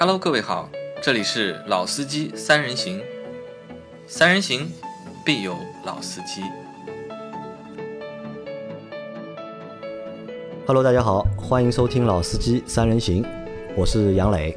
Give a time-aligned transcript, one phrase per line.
[0.00, 0.70] Hello，各位好，
[1.02, 3.02] 这里是老司机三人行，
[4.06, 4.70] 三人行
[5.26, 6.40] 必有老司机。
[10.68, 13.24] Hello，大家好，欢迎收听《老司机三人行》，
[13.76, 14.56] 我是杨磊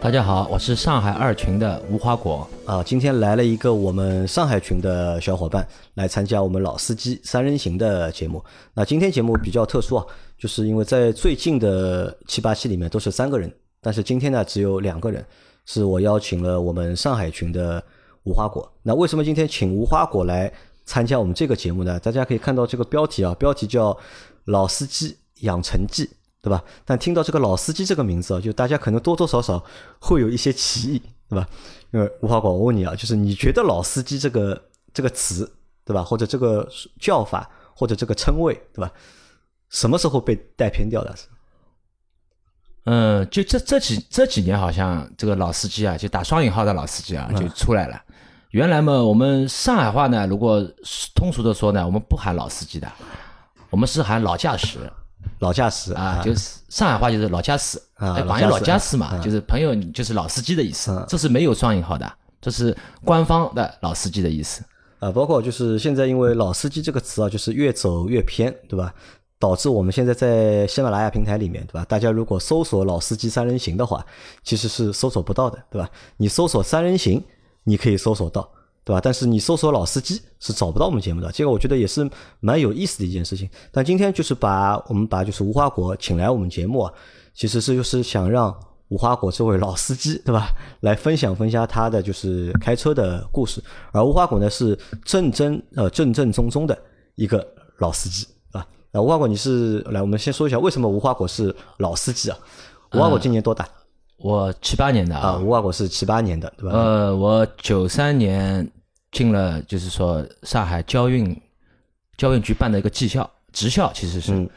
[0.00, 2.48] 大家好，我是上海二群的无花果。
[2.64, 2.82] 啊。
[2.82, 8.44] 今天来了一个我们上海群的小伙伴来参加我们《老司机三人行》的节目。
[8.74, 10.04] 那今天节目比较特殊啊，
[10.36, 13.52] 就是因为在最近的七八期里面都是三个人，
[13.86, 15.24] 但是今天呢只有两个人，
[15.64, 17.80] 是我邀请了我们上海群的
[18.24, 18.68] 无花果。
[18.82, 20.52] 那为什么今天请无花果来
[20.84, 22.00] 参加我们这个节目呢？
[22.00, 23.92] 大家可以看到这个标题啊，标题叫
[24.46, 26.04] 《老司机养成记》。
[26.42, 26.62] 对吧？
[26.84, 29.64] 但听到这个老司机这个名字啊，就大家可能多多少少
[30.00, 31.48] 会有一些歧义，对吧？
[31.92, 34.60] 因为无花果，我问你啊，就是你觉得老司机这个
[34.94, 35.52] 这个词，
[35.84, 36.04] 对吧？
[36.04, 36.68] 或者这个
[37.00, 38.92] 叫法，或者这个称谓，对吧？
[39.70, 41.12] 什么时候被带偏掉的？
[42.86, 48.00] 嗯，就这这几这几年，好像这个老司机啊，就打双引号的老司机啊，就出来了。
[48.50, 50.64] 原来嘛，我们上海话呢，如果
[51.14, 52.90] 通俗的说呢，我们不喊老司机的，
[53.70, 54.78] 我们是喊老驾驶
[55.40, 61.04] 老驾驶啊，就是上海话就是老驾驶啊哎，老驾驶广义老驾驶嘛，啊就是朋友，你就是老司机的意思嗯。
[61.08, 64.62] 这是没有双引号的，这是官方的老司机的意思。
[65.00, 68.94] 啊，包括就是现在因为老司机这个词啊，就是越走越偏，对吧？
[69.38, 71.84] 导致我们现在在喜马拉雅平台里面，对吧？
[71.84, 74.04] 大家如果搜索“老司机三人行”的话，
[74.42, 75.90] 其实是搜索不到的，对吧？
[76.16, 77.22] 你搜索“三人行”，
[77.64, 78.48] 你可以搜索到，
[78.82, 79.00] 对吧？
[79.02, 81.30] 但是你搜索“老司机”是找不到我们节目的。
[81.32, 82.08] 这个我觉得也是
[82.40, 83.48] 蛮有意思的一件事情。
[83.70, 86.92] 但今天就是把我们把就是无花果请来我们节目啊，
[87.34, 88.54] 其实是就是想让
[88.88, 90.48] 无花果这位老司机，对吧？
[90.80, 93.62] 来分享分享他的就是开车的故事。
[93.92, 96.78] 而无花果呢是正正呃正正宗宗的
[97.16, 97.46] 一个
[97.78, 98.26] 老司机，
[98.92, 99.00] 啊。
[99.00, 102.38] 无花果你是来，我们先说一下为什么无花果是老司机啊？
[102.92, 103.68] 无花果今年多大、
[104.16, 105.30] 我七八年的啊？
[105.30, 106.78] 啊，无花果是七八年的，对吧？
[106.78, 108.66] 呃，我九三年
[109.12, 111.38] 进了，就是说上海交运
[112.16, 114.50] 交运局办的一个技校职校，其实是，嗯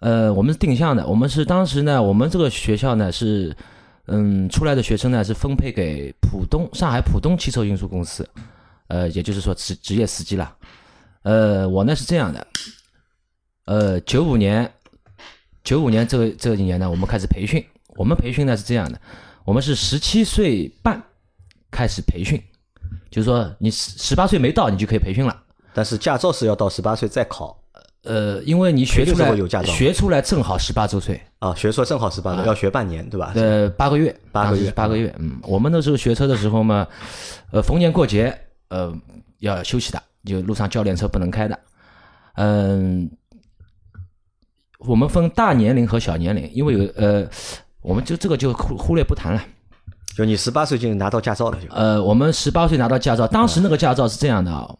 [0.00, 3.56] 呃，我们是定向的，我们是当时呢，我们这个学校呢是，
[4.06, 8.28] 嗯，出来的学生呢是分配给浦东上海浦东汽车运输公司，
[8.88, 10.54] 呃，也就是说职职业司机了，
[11.22, 12.46] 呃，我呢是这样的，
[13.66, 14.70] 呃，九五年，
[15.62, 17.64] 九五年这个这几年呢，我们开始培训，
[17.96, 19.00] 我们培训呢是这样的，
[19.44, 21.02] 我们是十七岁半
[21.70, 22.42] 开始培训，
[23.10, 25.42] 就是说你十十八岁没到，你就可以培训了。
[25.72, 27.58] 但是驾照是要到十八岁再考
[28.04, 33.32] 呃，因为你学出来学出来正好十八周岁，啊，学出来正好十八岁，要学半年，对吧？
[33.34, 35.12] 呃，八个月，八个月八个月。
[35.18, 36.86] 嗯，我们那时候学车的时候嘛，
[37.50, 38.38] 呃，逢年过节，
[38.68, 38.94] 呃，
[39.38, 41.58] 要休息的，就路上教练车不能开的。
[42.34, 43.10] 嗯，
[44.86, 47.26] 我们分大年龄和小年龄，因为有呃，
[47.80, 49.42] 我们就这个就忽忽略不谈了。
[50.16, 51.68] 就你十八岁就拿到驾照了，就。
[51.74, 54.72] 呃，我们十八岁拿到驾照，当时那个驾照是这样的啊，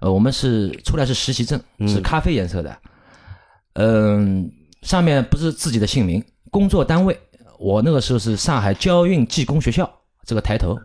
[0.00, 2.76] 呃，我们是出来是实习证，是咖啡颜色的，
[3.74, 4.50] 嗯、
[4.82, 7.16] 上面不是自己的姓名，工作单位，
[7.60, 9.88] 我那个时候是上海交运技工学校
[10.24, 10.76] 这个抬头，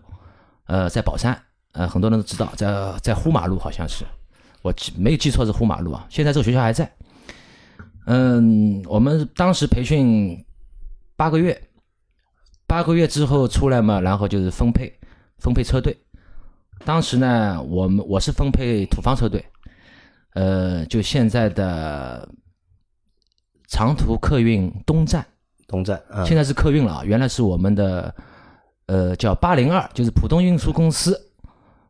[0.68, 1.36] 呃，在宝山，
[1.72, 4.06] 呃，很多人都知道，在在呼马路好像是，
[4.62, 6.88] 我记没有记错是呼马路啊，现在这个学校还在，
[8.12, 10.44] 嗯，我们当时培训
[11.16, 11.70] 八个月，
[12.66, 14.92] 八个月之后出来嘛，然后就是分配
[15.38, 15.96] 分配车队。
[16.84, 19.46] 当时呢，我们我是分配土方车队，
[20.34, 22.28] 呃，就现在的
[23.68, 25.24] 长途客运东站，
[25.68, 28.16] 东站啊，现在是客运了啊，原来是我们的
[28.88, 31.16] 呃叫八零二，就是浦东运输公司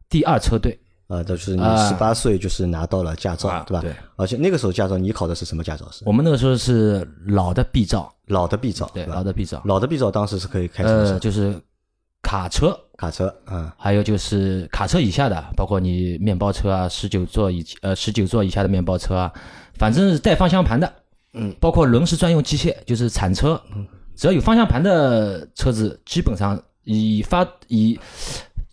[0.10, 0.78] 第二车队。
[1.10, 3.82] 啊，这就是你啊十八岁就是拿到了驾照，对吧？
[3.82, 3.94] 对。
[4.16, 5.86] 而且那个时候驾照你考的是什么驾照？
[5.92, 11.14] 是我们那个时候是老的 B 照，老的 B 照，对，吧老的 B 照，老的 B 照当时是可以开什么车？
[11.14, 11.60] 呃，就是
[12.22, 19.34] 卡车，卡车嗯，还有就是卡车以下的，包括你面包车啊，十九座以呃十九座以下的面包车啊，
[19.80, 20.94] 反正是带方向盘的，
[21.34, 23.86] 嗯，包括轮式专用机械，就是铲车，嗯
[24.16, 27.98] 只要有方向盘的车子，基本上以发以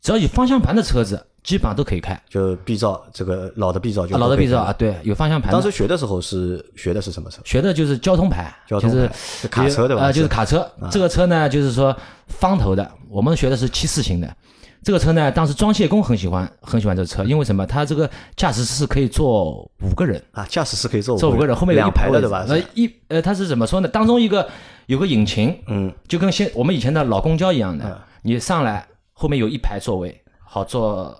[0.02, 2.20] 只要有方向盘的车子，基本上都可以开。
[2.28, 5.52] 就 B 照这个老的 B 照就啊老的 B 照啊，对，有方向盘。
[5.52, 7.40] 当时学的时候是学的是什么车？
[7.44, 10.02] 学的就是交通牌，交通就是是卡车对吧？
[10.02, 10.68] 啊、就是卡车。
[10.90, 11.96] 这个车呢，就是说
[12.26, 14.36] 方头的，我们学的是七四型的。
[14.82, 17.64] 这个车呢，当时装卸工很喜欢，很喜欢这个车，因为什么？
[17.64, 22.44] 它这个驾驶室可以坐五个人，啊，驾驶室可以坐坐五个人，后面有一两排的对吧？
[22.48, 23.88] 呃，一呃，它是怎么说呢？
[23.88, 24.48] 当中一个
[24.86, 31.16] 有个引擎，嗯，就跟现我们以前的老公交一样的嗯，你上来后面有一排座位，好坐。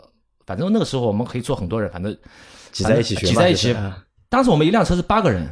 [0.47, 2.17] 反正那个时候我们可以坐很多人，反正
[2.73, 3.77] 挤在一起学嘛，挤在一起
[4.29, 5.47] 当时我们一辆车是八个人，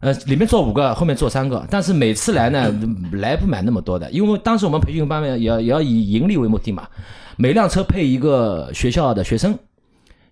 [0.00, 2.72] 呃，里面坐五个，后面坐三个，但是每次来呢，
[3.12, 6.88] 来不满那么多的，因为当时我们培训班呢，也要也要以盈利为目的嘛，
[7.36, 9.58] 每辆车配一个学校的学生，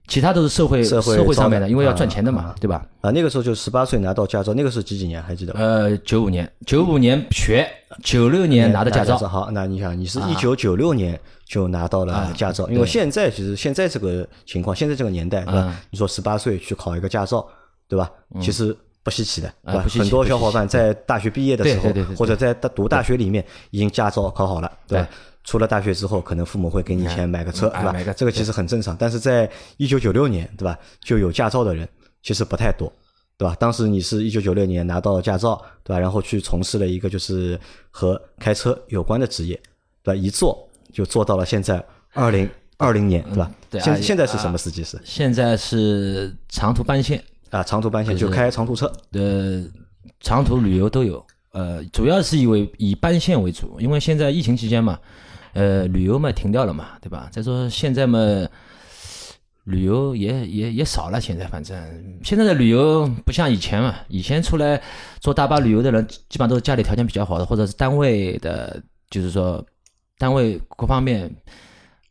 [0.09, 2.85] 其他都是社会社会会上面的，因为要赚钱的啊嘛，对吧？
[3.03, 5.61] 啊，那个时候就十八岁拿到驾照，那个是几几年还记得吧？
[5.61, 7.69] 呃，九五年，九五年学，
[8.03, 15.77] 九六年拿的驾照，好，那你想，你是一九九六年就拿到了驾照，因为现在其实现在这个情况，现在这个年代，对吧嗯？
[15.91, 17.47] 你说十八岁去考一个驾照，
[17.87, 18.11] 对吧？
[18.41, 25.17] 其实不稀奇的，对吧很多小伙伴在大学毕业的时候或者在大读大学里面已经驾照考好了，对吧对？
[25.49, 28.13] 出了大学之后，可能父母会给你钱买个车，对吧哎买个？
[28.13, 28.95] 这个其实很正常。
[28.99, 30.79] 但是在一九九六年，对吧？
[31.01, 31.89] 就有驾照的人
[32.23, 32.93] 其实不太多。
[33.39, 33.57] 对吧？
[33.59, 35.99] 当时你是一九九六年拿到驾照，对吧？
[35.99, 37.59] 然后去从事了一个就是
[37.91, 39.55] 和开车有关的职业，
[40.03, 40.21] 对吧？
[40.21, 43.51] 一做就做到了现在二零二零年，对吧？
[43.71, 47.63] 对啊现现在是啊什么司机是现在是长途班线，啊？
[47.63, 49.65] 长途班线就开长途车，呃，
[50.21, 54.99] 长途旅游都有，呃，主要是以为以班线为主，因为现在疫情期间嘛，
[55.53, 57.29] 呃，旅游嘛停掉了嘛，对吧？
[57.33, 58.19] 再说现在嘛，
[59.65, 61.77] 旅游也也也少了，现在反正
[62.23, 64.81] 现在的旅游不像以前嘛，以前出来
[65.21, 69.65] 坐大巴旅游的人，基本上都是家里条件比较好的，或者是单位的，就是说
[70.19, 71.35] 单位各方面。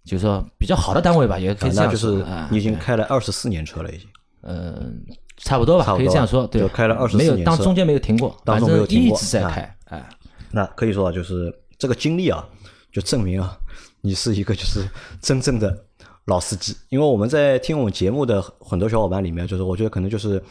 [0.08, 4.08] 就是说比较好的单位吧，也可以这样啊那就是你已经开了二十四年车了，已经。
[4.44, 5.04] 嗯，
[5.36, 10.10] 差不多吧，可以这样说，对，开了二十没有年当中间没有停过，当反中没有停过正一直在啊开，哎，
[10.50, 12.48] 那可以说啊，就是这个经历啊，
[12.92, 13.58] 就证明啊，
[14.02, 14.88] 你是一个就是
[15.22, 15.86] 真正的
[16.26, 16.76] 老司机。
[16.90, 20.42] 因为我们在听我们节目的很多小伙伴里面，就是我觉得可能就是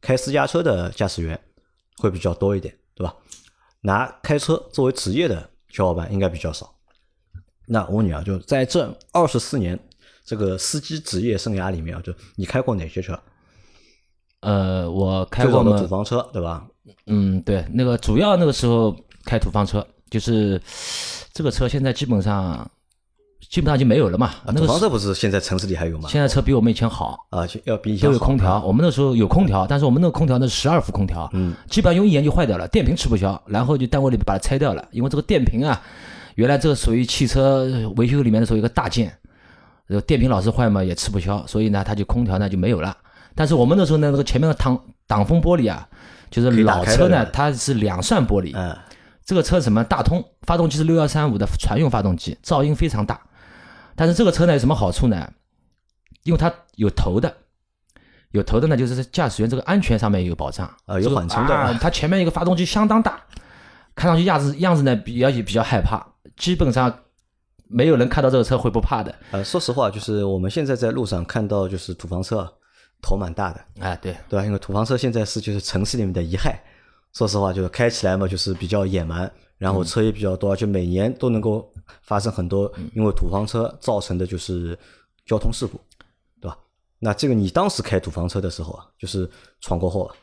[0.00, 1.38] 开私家车的驾驶员
[1.98, 3.14] 会比较多一点，对吧？
[3.80, 6.74] 拿开车作为职业的小伙伴应该比较少。
[7.66, 9.78] 那我问你啊，就在这二十四年
[10.24, 13.18] 这个司机职业生涯里面啊，就你开过哪些车？
[14.40, 16.66] 呃，我开过的土，方车，对吧？
[17.06, 20.60] 嗯，对，那个主要那个时候开土方车，就是
[21.32, 22.68] 这个车现在基本上
[23.50, 26.08] 基本上就没有了嘛，啊，那个是土方车不是现在城市里还有吗？
[26.08, 35.80] 现在车比我们以前好，啊，就要比以前都有空调，我们那时候有空调，但是我们那个空调呢是十二伏空调，嗯，基本上用一年就坏掉了，电瓶吃不消，然后就单位里把它拆掉了，因为这个电瓶啊，
[36.34, 37.64] 原来这个属于汽车
[37.96, 39.16] 维修里面的时候一个大件，
[39.88, 42.96] 这个电瓶老是坏嘛也吃不消，所以呢它就空调呢就没有了。
[43.34, 45.86] 但是我们那时候呢，那个前面的挡挡风玻璃啊，
[46.30, 48.76] 就是老车呢它是两扇玻璃，嗯，
[49.26, 53.20] 这个车什么大通，发动机是六幺三五的船用发动机，噪音非常大。
[53.96, 55.32] 但是这个车呢有什么好处呢？
[56.22, 57.36] 因为它有头的，
[58.30, 63.20] 有头的呢，就是驾驶员这个安全上面有保障啊有缓冲的啊 它前面一个发动机相当大，
[63.96, 66.06] 看上去样子样子呢比较比较害怕，
[66.36, 67.00] 基本上
[67.66, 69.12] 没有人看到这个车会不怕的。
[69.32, 72.48] 呃，说实话，就是我们现在在路上看到就是土房车，
[73.02, 74.44] 头蛮大的，哎，对，对吧？
[74.46, 76.62] 因为土房车现在是就是城市里面的遗害。
[77.16, 81.66] 说实话，就是开起来嘛，就是比较野蛮，然后车也比较多，而且每年都能够
[82.02, 84.78] 发生很多因为土方车造成的就是
[85.24, 85.80] 交通事故，
[86.42, 86.58] 对吧？
[86.98, 89.26] 那这个你当时开土方车的时候啊，就是
[89.62, 90.14] 闯过祸吧，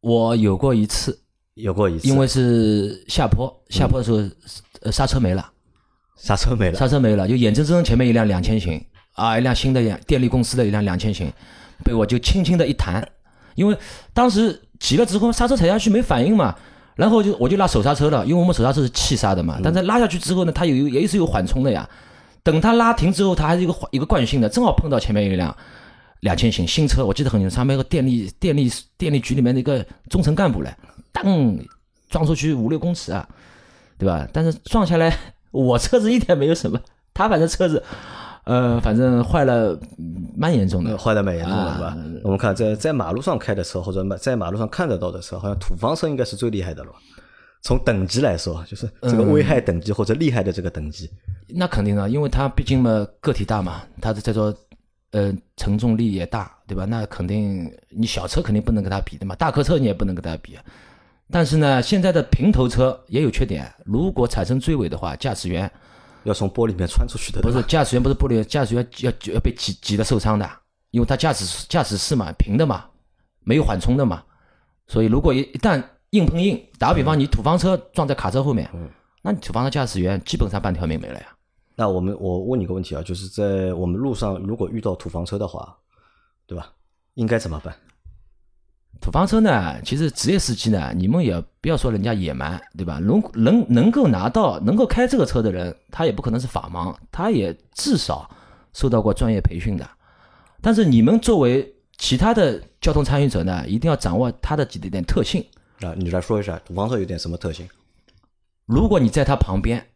[0.00, 1.20] 我有过一次，
[1.52, 4.16] 有过一次，因为是下坡，下坡的时候、
[4.80, 5.52] 呃刹车没了。
[6.16, 8.82] 刹车没了，刹车没了，就眼睁睁前面一辆两千型
[9.12, 11.30] 啊，一辆新的电电力公司的一辆两千型，
[11.84, 13.06] 被我就轻轻的一弹，
[13.56, 13.76] 因为
[14.14, 16.54] 当时急了之后刹车踩下去没反应嘛，
[16.94, 21.88] 然后就我就拉手刹车了，因为我们手刹车是气刹的嘛，但是拉下去之后呢，它有也是有缓冲的呀，
[22.42, 25.54] 等它拉停之后，它还是一个一个惯性的，正好碰到前面有一辆
[26.20, 30.74] 两千型新车，我记得很清楚，上面有个电力电力电力局里面的一个中层干部嘞，
[31.12, 31.24] 当
[32.10, 33.28] 撞出去五六公尺啊，
[33.98, 34.26] 对吧？
[34.32, 35.16] 但是撞下来，
[35.50, 36.80] 我车子一点没有什么，
[37.12, 37.82] 他反正车子，
[38.48, 40.96] 呃，反正坏了嗯蛮严重的。
[40.96, 41.96] 坏的蛮严重的，啊是吧？
[42.24, 46.90] 我们看在在马路上开的车，或者在马路上看得到的车，好像土方车应该是最厉害的了。
[47.60, 51.10] 从等级来说，就是这个危害等级或者厉害的这个等级，
[51.48, 54.54] 那肯定的，因为它毕竟嘛个体大嘛，它的叫做
[55.10, 56.86] 呃承重力也大，对吧？
[56.86, 60.56] 那肯定你小车肯定不能跟它比的嘛，大客车你也不能跟它比。
[61.30, 65.70] 但是呢，现在的平头车也有缺点，如果产生追尾的话，驾驶员
[66.28, 70.48] 要从玻璃里面穿出去的，不是驾驶员不是玻璃，驾驶员要要要被挤挤得受伤的，
[70.90, 72.84] 因为他驾驶驾驶室嘛平的嘛，
[73.40, 74.22] 没有缓冲的嘛，
[74.86, 78.88] 所以如果一一旦硬碰硬，打个比方，你土方车撞在卡车后面，嗯
[79.22, 81.26] 那你土方的驾驶员基本上半条命没了呀。
[81.74, 85.76] 那我们我问你个问题啊，就是在我们路上如果遇到土方车的话，
[86.46, 86.72] 对吧？
[87.14, 87.74] 应该怎么办？
[89.00, 92.98] 土方车呢，其实职业司机呢，你们也不要说人家野蛮，对吧？
[92.98, 98.28] 能能能够拿到能够开这个车的人，他也不可能是法盲，他也至少
[98.74, 99.88] 受到过专业培训的。
[100.60, 105.44] 但是你们作为其他的交通参与者呢，一定要掌握它的几点特性。
[105.80, 107.68] 啊，你来说一下土方车有点什么特性？
[108.66, 109.86] 如果你在它旁边，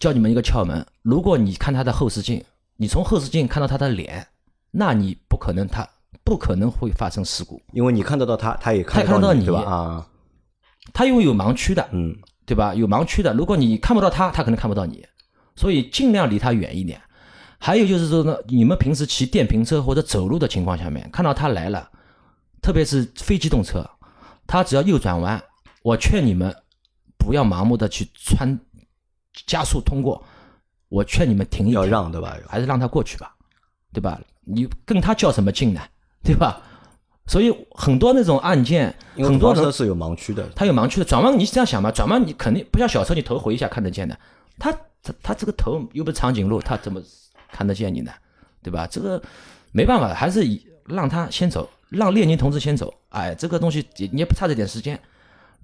[0.00, 2.42] 教你们一个窍门：如果你看它的后视镜，
[2.76, 4.26] 你从后视镜看到它的脸，
[4.70, 5.86] 那你不可能它
[6.28, 7.58] 不可能会发生事故。
[7.72, 9.62] 因为你看得到他，他也看得到你对吧？
[9.62, 10.06] 啊，
[10.92, 12.74] 他因为有盲区的，嗯，对吧？
[12.74, 15.02] 有盲区的，如果你看不到他，他可能看不到你，
[15.56, 17.00] 所以尽量离他远一点。
[17.58, 21.90] 还有就是说呢，你们平时骑电瓶车或者走路的情况下面，看到他来了，
[22.60, 23.88] 特别是非机动车，
[24.46, 25.42] 他只要右转弯，
[25.82, 26.54] 我劝你们
[27.16, 28.60] 不要盲目的去穿
[29.46, 30.22] 加速通过，
[30.90, 32.36] 我劝你们停一停，要让，对吧？
[32.46, 33.34] 还是让他过去吧，
[33.92, 34.20] 对吧？
[34.44, 35.80] 你跟他较什么劲呢？
[36.22, 36.60] 对吧？
[37.26, 44.18] 所以很多那种案件，很多车是有盲区的，它有盲区的转弯，你这样想嘛，转弯你肯定不像小车，你头回一下看得见的。
[44.58, 44.72] 他
[45.02, 47.00] 他他这个头又不是长颈鹿，他怎么
[47.52, 48.10] 看得见你呢？
[48.62, 48.86] 对吧？
[48.90, 49.22] 这个
[49.72, 52.92] 没办法，还是以让他先走，让列宁同志先走。
[53.10, 54.98] 哎，这个东西也你也不差这点时间，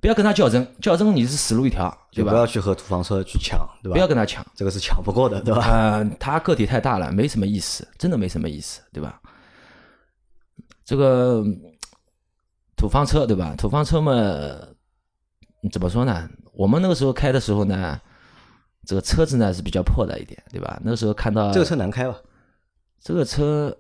[0.01, 2.31] 不要跟他较真，较真你是死路一条，对吧？
[2.31, 3.95] 不要去和土方车去抢，对吧？
[3.95, 4.45] 不要跟他抢。
[4.55, 5.65] 这个是抢不过的，对吧？
[5.65, 9.19] 啊、他个体太大了，没什么意思，真的没什么意思，对吧？
[10.85, 11.61] 这个嗯
[12.77, 13.55] 土方车，对吧？
[13.57, 14.13] 土方车嘛，
[15.73, 16.29] 怎么说呢？
[16.53, 18.01] 我们那个时候开的时候呢，
[18.85, 20.79] 这个车子呢是比较破的一点，对吧？
[20.85, 22.17] 那个时候看到这个车难开吧？
[23.01, 23.77] 这个车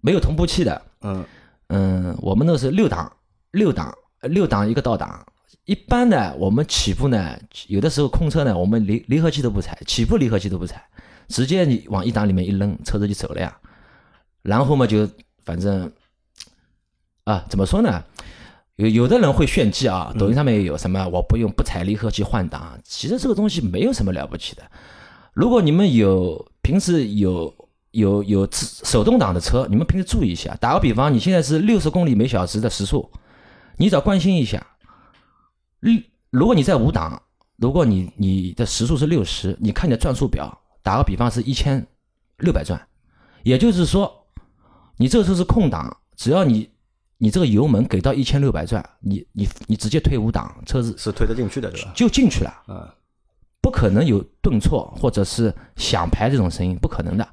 [0.00, 1.24] 没有同步器的，嗯，
[1.68, 3.10] 嗯，我们那个是六档，
[3.50, 5.26] 六档，呃六档一个倒档。
[5.64, 10.86] 一般呢，我们起步呢，有的时候空车呢，我们离离合器都不踩，起步离合器都不踩，
[11.28, 13.58] 直接你往一档里面一扔，车子就走了呀。
[14.42, 15.08] 然后嘛，就
[15.44, 15.90] 反正
[17.26, 18.04] 啊，怎么说呢？
[18.76, 24.62] 有有的人会炫技啊，抖音上面也有什么我不用不踩离合器换挡，其实这个东西没有什么了不起的。
[25.32, 27.52] 如果你们有平时有
[27.90, 30.54] 有有自手动挡的车，你们平时注意一下。
[30.60, 33.10] 打个比方，你现在是六十公里每小时的时速，
[33.76, 34.64] 你只要关心一下。
[35.80, 35.90] 如
[36.30, 37.20] 如果你在五档，
[37.56, 41.84] 如果你你的时速是六十，你看你的转速表，打个比方是一千
[42.38, 42.80] 六百转，
[43.42, 44.26] 也就是说，
[44.96, 46.68] 你这个车是空档，只要你
[47.18, 51.92] 你这个油门给到一千六百转，你你你直接推五档，车子是推得进去的，对吧？
[51.94, 52.50] 就进去了。
[52.66, 52.94] 啊，
[53.62, 57.26] 不可能有顿挫或者是响排这种声音，不可能的，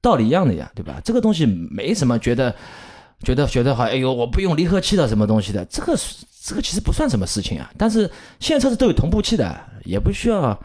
[0.00, 1.00] 道理一样的呀，对吧？
[1.04, 2.54] 这个东西没什么觉得
[3.20, 5.96] 觉得觉得好，哎呦，我不用离合器的什么东西的，这个
[6.44, 7.70] 这个其实不算什么事情啊。
[7.78, 10.60] 但是现在车子都有同步器的，也不需要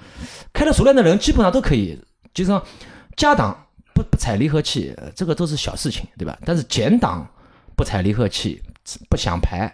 [0.51, 1.97] 开的熟练的人基本上都可以，
[2.33, 2.61] 就是说
[3.15, 3.55] 加档
[3.93, 6.37] 不不踩离合器，呃这个都是小事情，对吧？
[6.45, 7.27] 但是减档
[7.77, 8.61] 不踩离合器
[9.09, 9.73] 不想排，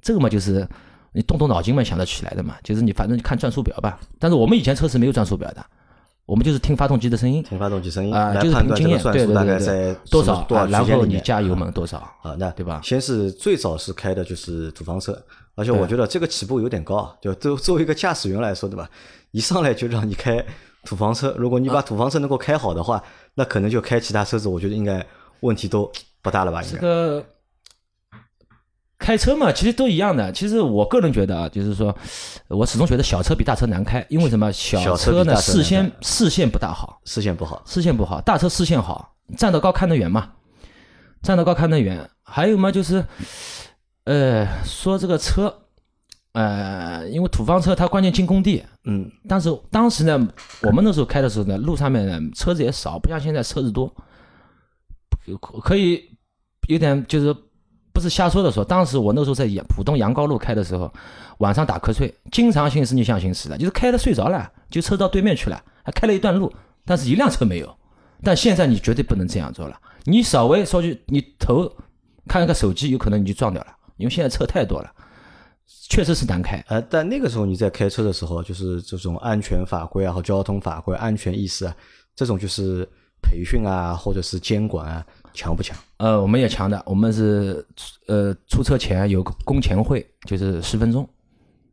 [0.00, 0.66] 这个嘛就是
[1.12, 4.00] 你动动脑筋嘛想得起来的嘛，就是你反正看转速表吧。
[4.18, 5.66] 但是我们以前车是没有转速表的，
[6.26, 15.20] 我们就是听发动机的声音听发动机声音啊、来就是凭经验，对大概对在对，多少什么多少啊然后你加油门多少啊，那对吧先是最早是开的就是土方车，
[15.56, 18.88] 而且我觉得这个起步有点高，就作作为一个驾驶员来说，对吧？
[19.32, 20.44] 一上来就让你开
[20.84, 23.02] 土方车，如果你把土方车能够开好的话，
[23.34, 25.04] 那可能就开其他车子，我觉得应该
[25.40, 25.90] 问题都
[26.22, 26.62] 不大了吧？
[26.62, 26.78] 应该。
[26.78, 27.24] 这个
[29.00, 30.30] 开车嘛，其实都一样的。
[30.30, 31.92] 其实我个人觉得啊，就是说
[32.48, 34.52] 我始终觉得小车比大车难开，因为什么？
[34.52, 40.30] 小车呢视线视线不大好，视线不好，视线不好，大车视线好，站得高看得远嘛，
[41.22, 42.08] 站得高看得远。
[42.22, 43.04] 还有嘛，就是，
[44.04, 45.52] 呃，说这个车，
[46.32, 50.28] 呃，因为土方车它关键进工地，嗯，但是当时呢，
[50.62, 53.92] 我们那时候开的时候呢，路上面呢车子也少，不像现在车子多，
[55.40, 56.00] 可可以
[56.68, 57.34] 有点就是
[58.00, 60.90] 不是瞎说的说，当时我那时候在浦东阳高路开的时候，
[61.38, 66.50] 晚上打瞌睡，经常性是逆向行驶的，就是开的睡着了，就车到对面去了，还开了一段路，
[66.86, 67.76] 但是一辆车没有。
[68.22, 71.70] 但现在你绝对不能这样做了，你稍微说句，你头
[72.26, 74.90] 看个手机，有可能你就撞掉了，因为现在车太多了，
[75.90, 76.64] 确实是难开。
[76.68, 81.76] 呃，但那个时候你在开车的时候，就是这种安全法规啊和交通法规、安全意识啊，
[82.16, 82.88] 这种就是
[83.22, 85.76] 培训啊或者是监管啊强不强？
[85.98, 87.64] 呃，我们也强的，我们是
[88.06, 91.08] 呃出车前有个工前会，就是十分钟。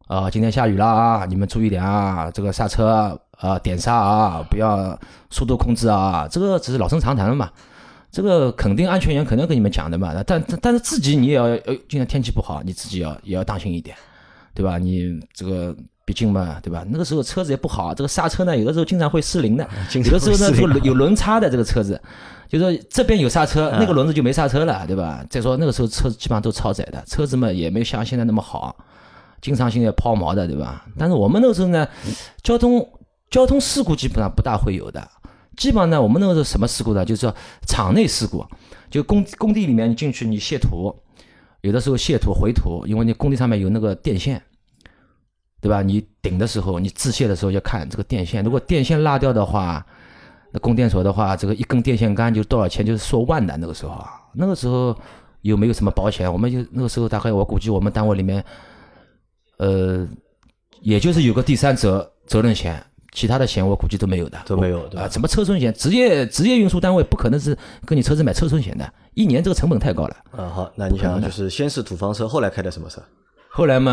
[0.07, 4.97] 啊、今天下雨了啊，你们注意点啊，这个刹车啊、点刹啊，不要
[5.29, 7.51] 速度控制啊，这个只是老生常谈了嘛。
[8.09, 13.97] 这个肯定安全员肯定跟你们讲的嘛，但但但是自己你也要，呃，今天天气不好，你自己要也要当心一点，
[14.53, 14.77] 对吧？
[14.77, 16.85] 你这个毕竟嘛，对吧？
[16.89, 22.01] 那个时候车子也不好，这个刹车呢，有的时候经常会失灵的， 经有的时候呢，这个有轮差的这个车子，
[22.49, 25.25] 就说这边有刹车，那个轮子就没刹车了，对吧？
[25.29, 28.75] 再说那个时候车子基本上都超载的，车子嘛也没有像现在那么好，
[29.41, 30.85] 经常性的抛锚的，对吧？
[30.97, 31.87] 但是我们那个时候呢，
[32.41, 32.87] 交通
[33.29, 35.05] 交通事故基本上不大会有的，
[35.57, 37.03] 基本上呢，我们那个时候什么事故呢？
[37.03, 37.35] 就是说
[37.67, 38.45] 场内事故，
[38.89, 40.95] 就工工地里面你进去你卸土，
[41.61, 44.41] 有的时候卸土回土，因为你工地上面有那个电线，
[45.59, 45.81] 对吧？
[45.81, 49.85] 你顶的时候，你自卸的时候要看这个电线，如果电线拉掉的话，
[50.57, 53.55] 那供电所的话，这个一根电线杆就多少钱，就是数万的。
[53.57, 54.97] 那个时候啊，那个时候
[55.41, 58.43] 又没有什么保险，我们就那个时候大概我估计我们单位里面，
[59.57, 60.07] 呃，
[60.81, 65.09] 也就是有个第三者责任险，其他的险我估计都没有的，都没有对吧啊。
[65.09, 70.15] 什么车损险，职业职业运输单位不可能是跟你车子买车损险的，一年这个成本太高了。
[70.31, 73.01] 啊，好，那你想就是先是土方车，后来开的什么车？
[73.49, 73.91] 后来嘛，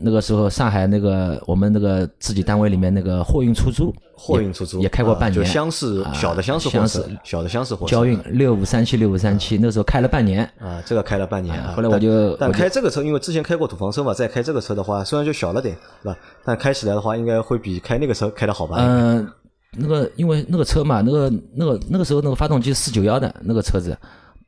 [0.00, 11.72] 那个时候上海那个我们那个自己单位里面那个货运出租，货运出租也开过半啊就年，厢式啊小的厢式货车，小的厢式货车交运六五三七六五三七，那时候开了半年，啊，这个开了半年啊。
[11.76, 16.16] 后来我就但开这个车，因为之前开过土房车嘛，再开这个车的话，虽然就小了点，是吧？
[16.44, 18.76] 但开起来的话，应该会比开那个车开的好吧？
[18.80, 19.28] 嗯、
[19.72, 23.96] 那个因为那个车嘛，那个那个那个时候那个发动机四九幺的那个车子，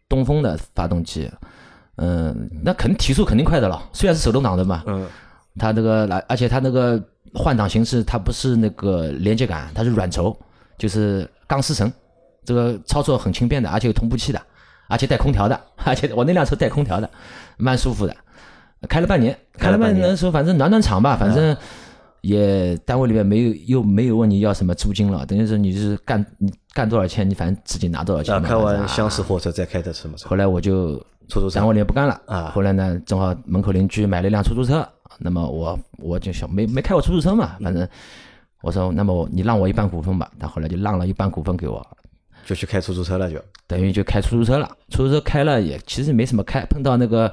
[0.08, 1.30] 东风的发动机，
[1.96, 5.06] 嗯、那肯定提速肯定快的了，虽然是手动挡的嘛，嗯，
[5.58, 7.02] 它这个来，而且它那个
[7.34, 10.36] 换挡形式，它不是那个连接杆，它是软轴，
[10.78, 11.92] 就是钢丝绳，
[12.44, 14.40] 这个操作很轻便的，而且有同步器的，
[14.88, 17.10] 而且带空调的，而且我那辆车带空调的，
[17.56, 18.16] 蛮舒服的。
[18.88, 21.54] 开了半年，开了半年的时候，反正暖暖场吧，反正
[22.22, 28.48] 也单位里面没有又没有问你要什么租金了，等于是你就是干你干多少钱，你反正自己拿多少钱嘛。
[28.48, 30.28] 开完啊厢式货车再开的什么车？
[30.30, 30.96] 后来我就
[31.28, 34.86] 出租车单位里面不干了啊后来呢，正好门口邻居买了一辆出租车，
[35.20, 37.86] 那么我我就想没没开过出租车嘛，反正
[38.62, 41.86] 我说那么我你让我一半股份吧，他后来就让了一半股份给我，
[42.44, 44.68] 就去开出租车了，就等于就开出租车了。
[44.88, 47.32] 出租车开了也其实没什么开，碰到那个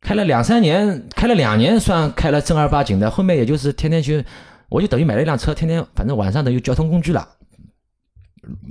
[0.00, 4.24] 开了两三年，开了两年算开了正儿八经的，后面也就是天天去，
[4.68, 7.26] 我就等于买了一辆车，天天反正晚上等于交通工具了，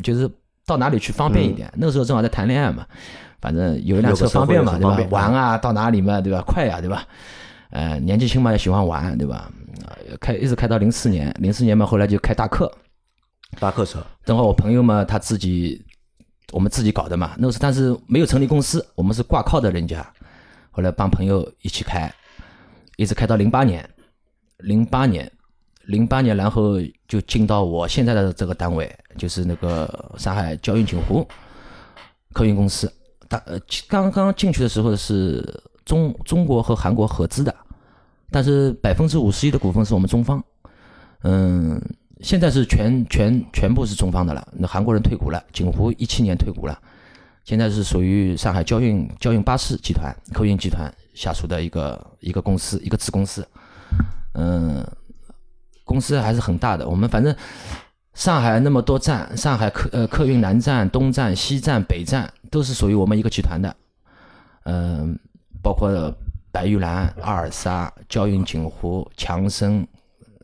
[0.03, 0.29] 就是
[0.65, 1.71] 到哪里去方便一点。
[1.75, 2.85] 那个时候正好在谈恋爱嘛，
[3.41, 5.07] 反正有一辆车方便嘛，对吧？
[5.09, 6.41] 玩啊，到哪里嘛，对吧？
[6.45, 7.05] 快呀、对吧？
[7.69, 9.51] 呃，年纪轻嘛也喜欢玩，对吧？
[9.85, 12.71] 呃开一直开到零四年，零四年嘛后来就开大客，
[13.59, 15.85] 大客车，正好我朋友嘛，他自己
[16.51, 20.05] 我们自己搞的嘛，那个时候但是没有成立公司，我们是挂靠的人家，
[20.71, 22.11] 后来帮朋友一起开，
[22.95, 23.87] 一直开到零八年，
[24.59, 25.31] 零八年，
[25.85, 26.75] 零八年，然后
[27.07, 31.27] 就进到我现在的这个单位，就是那个上海交运锦湖
[32.33, 32.91] 客运公司。
[33.29, 35.43] 大呃，刚刚进去的时候是
[35.87, 37.55] 中中国和韩国合资的，
[38.29, 40.43] 但是百分之五十一的股份是我们中方。
[41.23, 41.81] 嗯，
[42.19, 44.45] 现在是全全全部是中方的了。
[44.51, 46.77] 那韩国人退股了，景湖一七年退股了，
[47.45, 53.47] 现在是属于上海交运交运巴士集团客运集团下属的一个一个公司，一个子公司。
[54.33, 54.85] 嗯，
[55.85, 56.87] 公司还是很大的。
[56.87, 57.33] 我们反正
[58.13, 63.73] 上海那么多站，上海客呃客运南站、东站、西站、北站都是属于我们一个集团的。
[64.69, 65.17] 嗯，
[65.67, 65.91] 包括
[66.49, 69.85] 白玉兰、阿尔萨、交运锦湖、强生、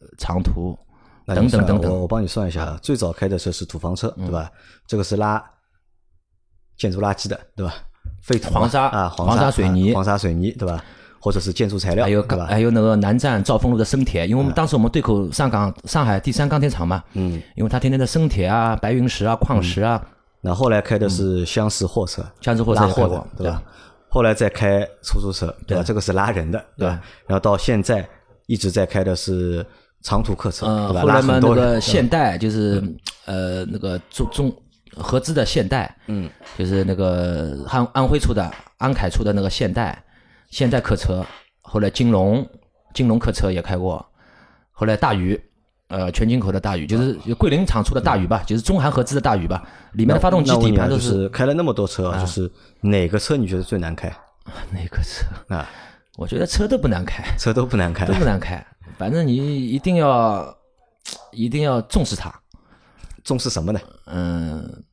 [0.02, 0.78] 呃长途
[1.26, 1.90] 等等等等。
[1.90, 4.52] 我我帮你算一下，啊，最早开的车是土房车，嗯对吧？
[4.86, 5.42] 这个是拉
[6.76, 7.74] 建筑垃圾的，对吧？
[8.22, 10.84] 废土黄沙啊，黄沙沙水泥啊黄沙水泥，对吧？
[11.22, 12.22] 或者是建筑材料，还有？
[12.50, 20.06] 还有那个南站兆丰路的生铁，因为我们当时我们对口上港上海第三钢铁厂嘛，嗯，因为它天天的生铁啊、白云石啊、矿石啊，
[20.42, 23.64] 那后来开的是厢式货车，厢式货车拉货的对吧？
[24.14, 25.82] 后来再开出租车，对吧？
[25.82, 27.26] 对这个是拉人的，对吧对？
[27.26, 28.08] 然后到现在
[28.46, 29.66] 一直在开的是
[30.02, 31.02] 长途客车，呃，对吧？
[31.02, 32.80] 后来嘛那拉很多人个现代就是
[33.26, 34.56] 呃那个中中
[34.96, 40.04] 合资的现代，嗯，就是那个安安徽出的安凯出的那个现代
[40.52, 41.26] 现代客车，
[41.64, 42.48] 后来金龙
[42.94, 44.06] 金龙客车也开过，
[44.72, 45.42] 后来大宇。
[45.90, 49.62] 呃，全进口的大宇就是桂林厂出的大宇吧，就是中韩合资的大宇吧，
[49.94, 54.08] 里面的发动机底盘都是开了那么多车啊，就是哪个车你觉得最难开
[54.72, 55.70] 哪个车，啊？
[56.16, 58.66] 我觉得车都不难开，车都不难开都，不难开，
[58.98, 60.56] 反正你一定要
[61.32, 62.34] 一定要重视它。
[63.24, 63.80] 重视什么呢？
[64.08, 64.84] 嗯，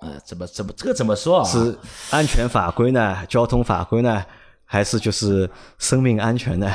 [0.00, 1.44] 呃，怎么怎么这个怎么说啊？
[1.44, 1.76] 是
[2.10, 3.18] 安全法规呢？
[3.28, 4.24] 交通法规呢？
[4.64, 6.68] 还是就是生命安全呢？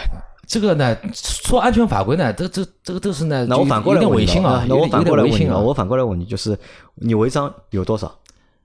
[0.48, 5.58] 这个呢，说安全法规呢，这这这个都是呢，就那我反过来问你啊，那我反过来问你啊。
[5.58, 6.58] 我反过来问你，就是
[6.96, 8.14] 你违章有多少？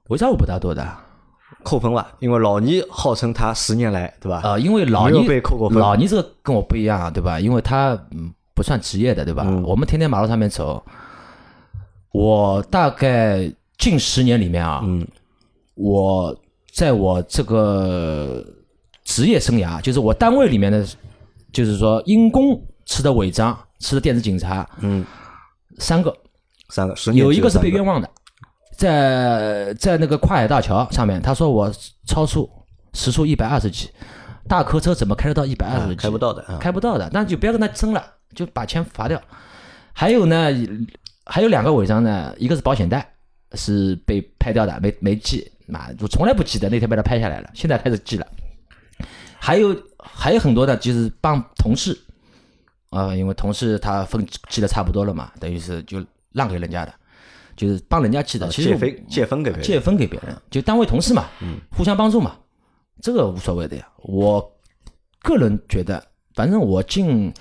[0.08, 1.04] 违章我不大多的啊、
[1.62, 4.40] 扣分吧，因为老倪号称他十年来，对吧？
[4.44, 7.38] 呃因为老倪被扣过分老倪这个跟我不一样啊，对吧？
[7.40, 9.44] 因为他嗯不算职业的，对吧？
[9.46, 10.82] 嗯我们天天马路上面走，
[12.12, 15.06] 我大概近十年里面啊，嗯
[15.74, 16.34] 我
[16.72, 18.44] 在我这个
[19.04, 20.86] 职业生涯，就是我单位里面的，
[21.56, 25.02] 就是说因公吃的违章、吃的电子警察，嗯，
[25.78, 26.14] 三个，
[26.68, 28.10] 三个十年有一个是被冤枉的，
[28.76, 31.72] 在在那个跨海大桥上面，他说我
[32.06, 32.46] 超速
[32.92, 33.88] 时速一百二十几，
[34.46, 36.00] 大客车怎么开得到一百二十几？
[36.00, 36.58] 啊开不到的啊。
[36.60, 39.18] 开不到的，那就不要跟他争了，就把钱罚掉。
[39.94, 40.50] 还有呢，
[41.24, 43.14] 还有两个违章呢，一个是保险带
[43.54, 48.26] 是被拍掉的，没没记，妈，我从来不记得，那天被他拍下来了，现在开始记了。
[49.38, 49.74] 还有
[50.12, 51.98] 还有很多的，就是帮同事。
[52.90, 56.94] 啊、因为同事他分记的差不多了嘛，等于是就让给人家的，
[57.54, 61.26] 就是帮人家记的，其实啊借分借分给别人，借分给别人，就单位同事嘛，
[61.76, 62.36] 互相帮助嘛，
[63.02, 63.86] 这个无所谓的呀。
[63.98, 64.40] 我
[65.20, 67.34] 个人觉得，反正我进，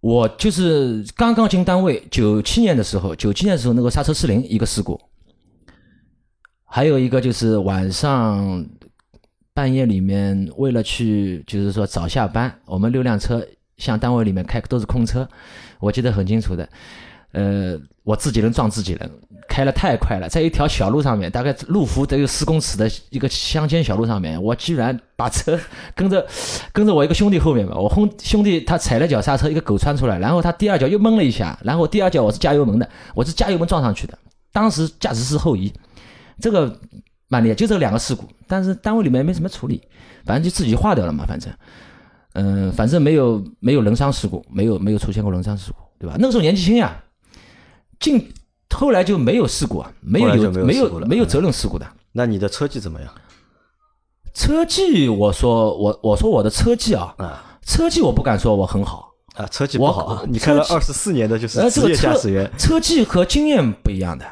[0.00, 4.98] 我就是刚刚进单位，九七年的时候，九七年的时候那个刹车失灵一个事故，
[6.64, 8.66] 还有一个就是晚上
[9.56, 13.42] 半夜里面为了去就是说早下班，我们六辆车
[13.78, 15.26] 向单位里面开都是空车，
[15.80, 16.68] 我记得很清楚的。
[17.32, 19.10] 呃，我自己人撞自己人，
[19.48, 25.58] 开了太快了，在一条小路上面，大概路幅得有四公尺的一个乡间小路上面，我居然把车
[25.94, 26.26] 跟着
[26.74, 34.18] 跟着我一个兄弟后面嘛，我轰兄弟他踩了脚刹车，一个狗窜出来，然后他第二脚又闷了一下，然后第二脚我是加油门的，我是加油门撞上去的，
[34.52, 35.72] 当时驾驶室后移，
[36.40, 36.78] 这个
[37.28, 39.82] 蛮厉害，就这两个事故，但是单位里面没什么处理，
[40.24, 41.52] 反正就自己化掉了嘛，反正，
[42.34, 46.16] 嗯、反正没有没有人伤事故，没有没有出现过人伤事故，对吧？
[46.18, 47.02] 那个时候年纪轻呀，
[47.98, 48.32] 进
[48.70, 51.86] 后来就没有事故啊，没有没有没有没有责任事故的。
[52.12, 53.10] 那你的车技怎么样
[54.34, 57.58] 车技，我说我我说我的车技啊，啊？
[57.62, 60.22] 车技我不敢说我很好，啊，车技不我好啊！
[60.28, 64.24] 你开了二十四年的就是职业个驾驶员，车技和经验不一样的，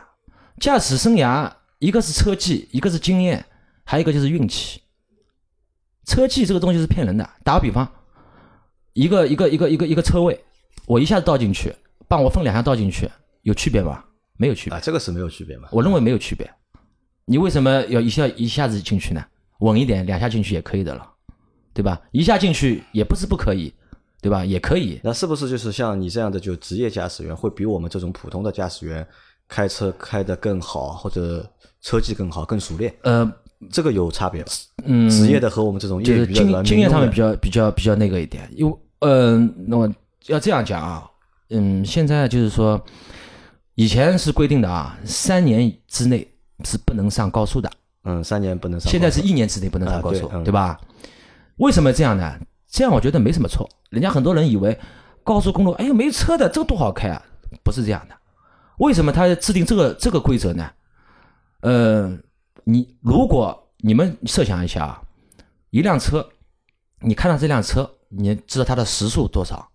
[0.60, 1.50] 驾驶生涯
[1.84, 3.44] 一个是车技，一个是经验，
[3.84, 4.80] 还有一个就是运气。
[6.06, 7.28] 车技这个东西是骗人的。
[7.44, 7.86] 打个比方，
[8.94, 10.42] 一个一个一个一个一个车位，
[10.86, 11.74] 我一下子倒进去，
[12.08, 13.06] 帮我分两下倒进去，
[13.42, 14.02] 有区别吗？
[14.38, 15.68] 没有区别啊，，这个是没有区别嘛？
[15.72, 16.50] 我认为没有区别。
[17.26, 19.22] 你为什么要一下一下子进去呢？
[19.58, 21.06] 稳一点，两下进去也可以的了，
[21.74, 22.00] 对吧？
[22.12, 23.70] 一下进去也不是不可以，
[24.22, 24.42] 对吧？
[24.42, 24.98] 也可以。
[25.04, 29.06] 那是不是就是像你这样的就职业驾驶员，会比我们这种普通的驾驶员
[29.46, 31.46] 开车开得更好，或者
[31.84, 32.92] 车技更好、更熟练？
[33.02, 33.30] 呃，
[33.70, 34.50] 这个有差别吧？
[34.84, 39.94] 嗯，职业的和我们这种就是业余的软经经验上面比较较比较比较那个一点，因为嗯、那么
[40.28, 41.04] 要这样讲啊，
[41.50, 42.82] 嗯，现在就是说，
[43.74, 46.26] 以前是规定的啊，三年之内
[46.64, 47.70] 是不能上高速的，
[48.04, 50.80] 嗯三年不能上现在是一年之内不能上高速，啊对嗯对吧？
[51.56, 52.34] 为什么这样呢？
[52.66, 53.68] 这样我觉得没什么错。
[53.90, 54.76] 人家很多人以为
[55.22, 57.22] 高速公路，哎呀没车的，这个多好开啊，
[57.62, 58.16] 不是这样的。
[58.78, 60.68] 为什么他制定这个这个规则呢？
[61.64, 62.14] 呃，
[62.64, 65.02] 你如果你们设想一下啊，
[65.70, 66.28] 一辆车，
[67.00, 69.66] 你看到这辆车，你知道它的时速多少，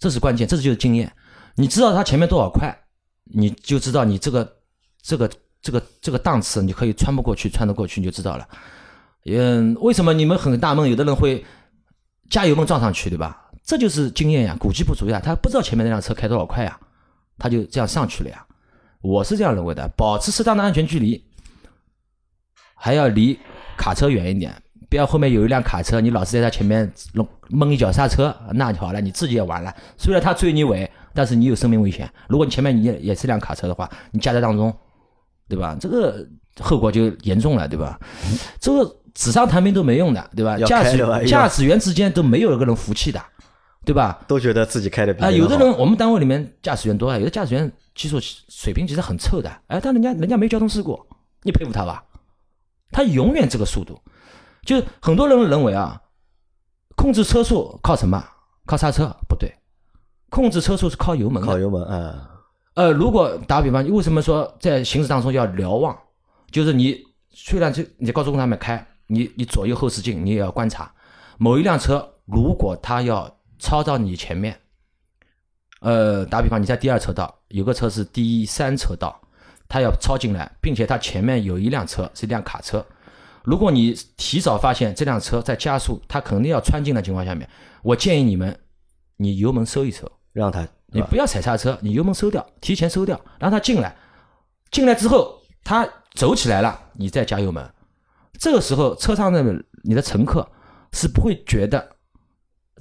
[0.00, 1.12] 这是关键，这就是经验。
[1.54, 2.76] 你知道它前面多少块，
[3.22, 4.56] 你就知道你这个
[5.00, 5.30] 这个
[5.62, 8.48] 这个这个档次，你可以穿不过去，穿得过去，你就知道了。
[9.26, 10.90] 嗯，为什么你们很纳闷？
[10.90, 11.44] 有的人会
[12.30, 13.48] 加油门撞上去，对吧？
[13.62, 15.20] 这就是经验呀，估计不足呀。
[15.24, 16.80] 他不知道前面那辆车开多少快呀，
[17.38, 18.44] 他就这样上去了呀。
[19.04, 21.22] 我是这样认为的，保持适当的安全距离，
[22.74, 23.38] 还要离
[23.76, 24.50] 卡车远一点，
[24.88, 29.70] 不要后面有一辆卡车，你老是在他前面弄闷一脚刹车，那就好了，你自己也完了。
[29.98, 32.10] 虽然他追你尾，但是你有生命危险。
[32.28, 34.74] 如果你前面你也也是辆卡车的话，你夹在当中，
[35.50, 35.76] 对吧？
[35.78, 36.26] 这个
[36.60, 38.00] 后果就严重了，对吧？
[38.58, 40.56] 这个纸上谈兵都没用的，对吧？
[40.60, 43.22] 驾驶驾驶员之间都没有一个人服气的，
[43.84, 44.20] 对吧？
[44.26, 48.18] 都觉得自己开的比啊，有的人我们单位里面驾驶员多啊，有的驾驶员技术
[48.48, 51.00] 水平其实很臭的，哎，但人家人家没交通事故，
[51.42, 52.04] 你佩服他吧？
[52.90, 54.00] 他永远这个速度，
[54.64, 56.00] 就很多人认为啊，
[56.96, 58.24] 控制车速靠什么？
[58.66, 59.14] 靠刹车？
[59.28, 59.52] 不对，
[60.30, 61.46] 控制车速是靠油门的。
[61.46, 62.30] 靠油门啊，
[62.74, 65.96] 呃，如果打个比方，为什么说在行驶当中要瞭望？
[66.50, 66.98] 就是你
[67.30, 70.90] 虽然这你在高速公路上面开，你你左右后视镜你也要观察，
[71.36, 73.28] 某一辆车如果它要
[73.64, 74.60] 超到你前面，
[75.80, 79.18] 呃，打比方你在第二车道，有个车是第三车道，
[79.66, 82.84] 它要超进来，并且它前面有一辆车是一辆卡车，
[83.42, 87.48] 如果你提早发现这辆车在加速，它肯定要穿进的情况下面，
[87.82, 88.54] 我建议你们，
[89.16, 90.10] 你油门收一收。
[90.34, 93.96] 让他你不要踩刹车，你油门收掉，提前收掉，让他进来。
[94.72, 97.64] 进来之后，他走起来了，你再加油门。
[98.36, 99.40] 这个时候，车上的
[99.84, 100.50] 你的乘客
[100.92, 101.93] 是不会觉得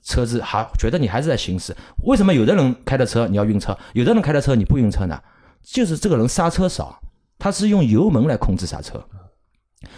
[0.04, 1.76] 车子还觉得你还是在行驶。
[2.04, 5.20] 为什么有的人开的车你要晕车，有的人开的车你不晕车呢？
[5.62, 7.02] 就是这个人刹车少，
[7.40, 9.04] 他是用油门来控制刹车，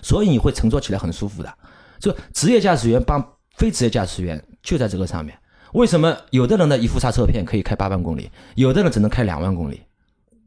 [0.01, 1.57] 所以你会乘坐起来很舒服的。
[1.99, 3.21] 就职业驾驶员帮
[3.55, 5.37] 非职业驾驶员就在这个上面。
[5.73, 9.81] 为什么有的人的一副刹车片可以开八万公里，有的人只能开两万公里，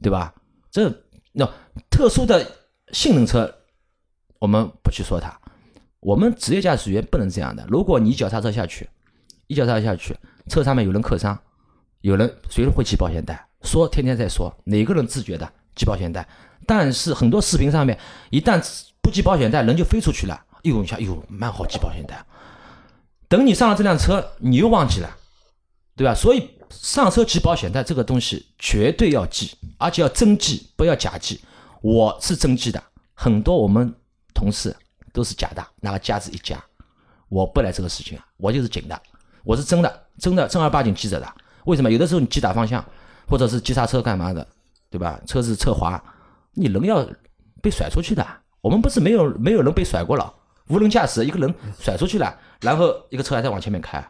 [0.00, 0.32] 对吧？
[0.70, 0.88] 这
[1.32, 1.48] 那
[1.90, 2.46] 特殊的
[2.92, 3.52] 性能车，
[4.38, 5.36] 我们不去说它。
[6.00, 7.66] 我们职业驾驶员不能这样的。
[7.68, 8.88] 如果你脚刹车下去，
[9.48, 10.16] 一脚刹下去，
[10.48, 11.36] 车上面有人磕伤，
[12.02, 13.48] 有人谁会系保险带？
[13.62, 16.26] 说天天在说，哪个人自觉的系保险带？
[16.66, 17.98] 但是很多视频上面，
[18.30, 18.62] 一旦
[19.02, 20.34] 不系保险带，人就飞出去了。
[20.50, 22.24] 哎呦一下，哎呦，蛮好系保险带。
[23.26, 25.16] 等你上了这辆车，你又忘记了，
[25.96, 26.14] 对吧？
[26.14, 31.40] 所以上车系保险带这个东西绝对要系，而且要真系，不要假系。
[31.80, 32.82] 我是真系的，
[33.14, 33.94] 很多我们
[34.34, 34.76] 同事
[35.12, 36.62] 都是假的，拿个夹子一夹。
[37.28, 39.00] 我不来这个事情啊，我就是紧的，
[39.44, 41.26] 我是真的，真的正儿八经记着的。
[41.64, 41.90] 为什么？
[41.90, 42.84] 有的时候你急打方向，
[43.26, 44.46] 或者是急刹车干嘛的，
[44.90, 45.20] 对吧？
[45.26, 46.02] 车子侧滑，
[46.54, 47.06] 你人要
[47.60, 48.26] 被甩出去的。
[48.60, 50.32] 我们不是没有没有人被甩过了，
[50.68, 54.04] 无人驾驶一个人甩出去了，然后一个车还在往前面开，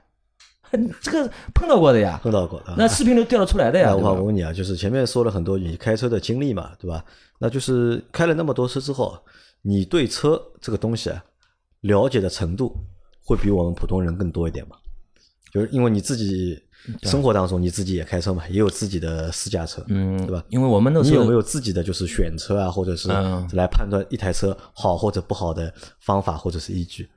[1.03, 2.75] 这个碰到过的呀，碰到过的。
[2.77, 3.95] 那视频都调得出来的呀。
[3.95, 7.05] 我我问你啊，就是前面说了很多你开车的经历嘛，对吧？
[7.39, 9.19] 那就是开了那么多车之后，
[9.63, 11.23] 你对车这个东西啊
[11.83, 12.75] 了解的程度
[13.25, 14.77] 会比我们普通人更多一点吗？
[15.53, 16.61] 就是因为你自己
[17.03, 20.45] 生活当中你自己也开车嘛，也有自己的私家车，嗯，对吧？
[20.49, 23.09] 因为我们那时候你有没有自己的就是选车啊，或者是
[23.53, 27.09] 来判断一台车好或者不好的方法或者是依据？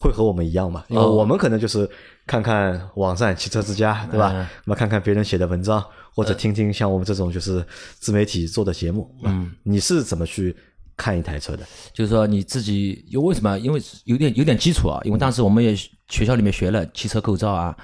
[0.00, 0.84] 会和我们一样嘛？
[0.88, 1.88] 因为我们可能就是
[2.24, 4.30] 看看网站汽车之家，对吧？
[4.64, 5.84] 那么看看别人写的文章，
[6.14, 7.64] 或者听听像我们这种就是
[7.98, 9.12] 自媒体做的节目。
[9.24, 10.56] 嗯，你是怎么去
[10.98, 11.64] 看一台车的？
[11.94, 13.58] 就是说你自己，因为什么？
[13.58, 15.00] 因为有点有点基础啊。
[15.04, 15.74] 因为当时我们也
[16.08, 17.74] 学校里面学了汽车构造啊，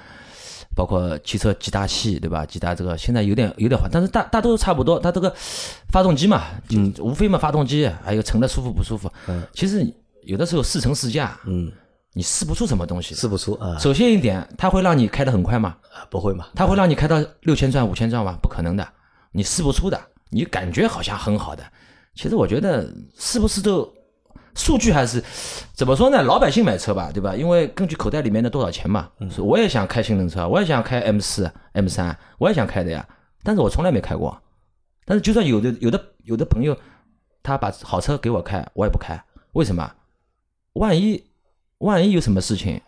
[0.75, 2.45] 包括汽车几大系，对吧？
[2.45, 4.99] 几大这个现在有点有点好，但是大大都差不多。
[4.99, 5.33] 它这个
[5.89, 9.11] 发动机嘛，嗯，无非嘛发动机，还有乘的舒服不舒服。
[9.27, 9.83] 嗯，其实
[10.25, 11.71] 有的时候试乘试驾，嗯。
[12.17, 13.77] 你试不出什么东西，试不出啊。
[13.77, 15.75] 首先一点，它会让你开得很快吗？
[16.09, 16.47] 不会嘛。
[16.55, 18.37] 它会让你开到六千转、五千转吗？
[18.41, 18.87] 不可能的，
[19.33, 19.99] 你试不出的。
[20.29, 21.63] 你感觉好像很好的，
[22.15, 23.93] 其实我觉得是不是都
[24.55, 25.21] 数据还是
[25.73, 26.23] 怎么说呢？
[26.23, 27.35] 老百姓买车吧，对吧？
[27.35, 29.09] 因为根据口袋里面的多少钱嘛。
[29.37, 33.05] 我也想开性能车，我也想开 M 四、M 三，我也想开的呀。
[33.43, 34.41] 但是我从来没开过。
[35.05, 36.75] 但是就算有的、有的、有的朋友，
[37.43, 39.21] 他把好车给我开，我也不开。
[39.51, 39.91] 为什么？
[40.73, 41.23] 万一？
[41.79, 42.81] 万一有什么事情，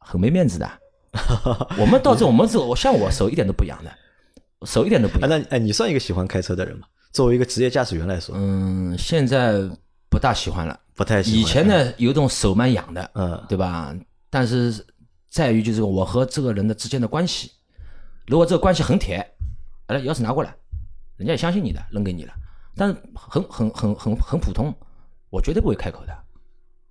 [0.00, 0.68] 很没面子的。
[1.78, 3.90] 我们到这，我们这，我像我手一点都不痒的，
[4.66, 5.30] 手一点都不痒。
[5.30, 6.88] 那哎，你算一个喜欢开车的人吗？
[7.16, 9.54] 作为一个职业驾驶员来说，嗯，现在
[10.10, 11.40] 不大喜欢了，不太喜欢。
[11.40, 13.96] 以前呢，有种手蛮痒的，嗯，对吧？
[14.28, 14.84] 但是
[15.30, 17.50] 在于就是我和这个人的之间的关系，
[18.26, 19.26] 如果这个关系很铁，
[19.86, 20.54] 哎，钥匙拿过来，
[21.16, 22.34] 人家也相信你的，扔给你了。
[22.76, 24.70] 但是很很很很很普通，
[25.30, 26.14] 我绝对不会开口的。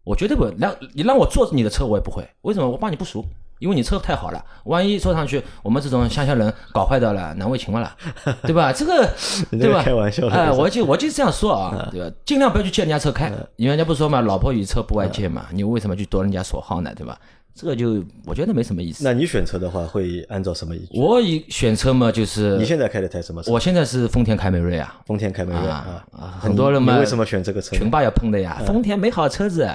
[0.04, 2.28] 我绝对不会让你让我坐你的车，我也不会。
[2.42, 2.68] 为什么？
[2.68, 3.24] 我怕你不熟，
[3.66, 7.92] 因为你车太好了，万一坐上去，我们这种乡下人搞坏掉了，难为情了，
[8.46, 8.72] 对吧？
[8.72, 9.10] 这个
[9.50, 9.82] 对吧？
[9.82, 12.16] 开玩笑哎，我就我就这样说啊，对吧？
[12.24, 16.94] 尽量不要去借人家车开，因为人家不说嘛，老婆与车不外借嘛，你为什么去夺人家所好呢？
[16.96, 17.18] 对吧？
[17.56, 19.04] 这个就我觉得没什么意思。
[19.04, 21.00] 那你选车的话，会按照什么依据？
[21.00, 23.52] 我以选车嘛，就是你现在开的台什么车？
[23.52, 24.96] 我现在是丰田凯美瑞啊。
[25.08, 26.06] 丰田凯美瑞啊，
[26.40, 27.76] 很多人嘛，为什么选这个车？
[27.76, 29.68] 群霸要喷的呀，丰田没好车子。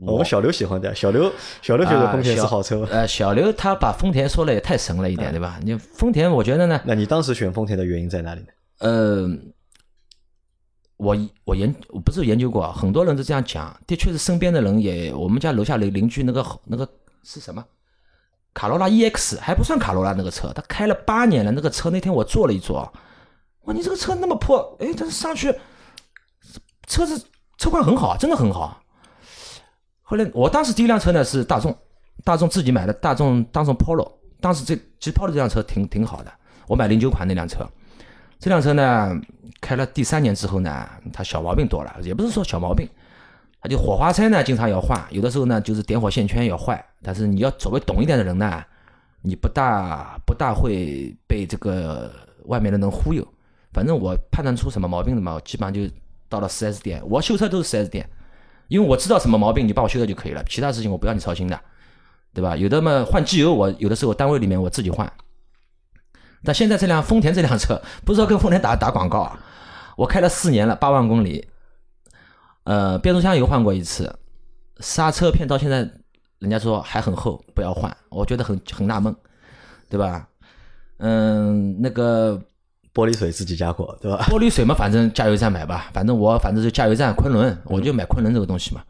[0.00, 2.86] 我们小刘喜欢的，小刘小刘觉得丰田是好车。
[2.90, 5.58] 呃，小刘他把丰田说的也太神了一点，对吧？
[5.62, 6.80] 你丰田，我觉得呢。
[6.84, 8.46] 那你当时选丰田的原因在哪里呢？
[8.78, 9.28] 呃，
[10.98, 16.88] 我我研我不是研究过，很多人都这样讲，的确是身边的人也，我们家楼下邻邻居那个那个
[17.24, 17.64] 是什么？
[18.54, 22.76] 卡罗拉 EX 还不算卡罗拉那个车，他开了八年了，那个车那天我坐了一坐，
[23.64, 25.52] 哇，你这个车那么破，哎，但是上去
[26.86, 27.20] 车子
[27.56, 28.80] 车况很好，真的很好。
[30.08, 31.76] 后来我当时第一辆车呢是大众，
[32.24, 36.32] 大众自己买的大众大众 Polo，当时这其实 Polo 这辆车挺挺好的，
[36.66, 37.68] 我买零九款那辆车，
[38.38, 39.14] 这辆车呢
[39.60, 42.88] 开了第三年之后呢，它小毛病多了，也不是说小毛病。
[43.60, 46.82] 它就火花塞呢，经常要换，有的时候呢就是点火线圈要坏。
[47.02, 48.64] 但是你要稍微懂一点的人呢，
[49.20, 52.10] 你不大不大会被这个
[52.46, 53.22] 外面的人忽悠。
[53.74, 55.92] 反正我判断出什么毛病了嘛，基本上就
[56.30, 58.08] 到了 4S 店，我修车都是 4S 店，
[58.68, 61.58] 因为我知道什么毛病，你帮我修掉就可以了，其他事情我不要你操心的，
[62.32, 62.56] 对吧？
[62.56, 65.10] 有的嘛换机油，我有的时候单位里面我自己换。
[66.44, 69.40] 但现在这辆丰田这辆车， 不知道跟丰田打打广告啊，
[69.96, 71.48] 我开了四年了，八万公里。
[72.64, 74.14] 呃，变速箱油换过一次，
[74.80, 75.78] 刹车片到现在
[76.38, 79.16] 人家说还很厚，不要换，我觉得很很纳闷，
[79.88, 80.28] 对吧？
[80.98, 82.38] 嗯，那个
[82.98, 84.18] 玻璃水自己加过，对吧？
[84.28, 88.82] 玻璃水嘛，反正加油站买吧，反正我反正就加油站昆仑，我就买昆仑这个东西嘛。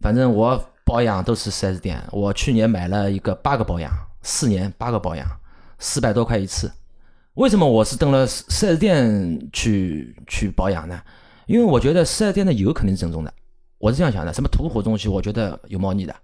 [0.00, 5.26] 反正我保养都是 4S 店，我去年买了一个八个保养，四年八个保养，
[5.80, 6.70] 四百多块一次。
[7.34, 11.00] 为什么我是登了 4S 店去去保养呢？
[11.46, 13.34] 因为我觉得 4S 店的油肯定是正宗的，
[13.78, 14.32] 我是这样想的。
[14.32, 16.14] 什么途虎东西，我觉得有猫腻的。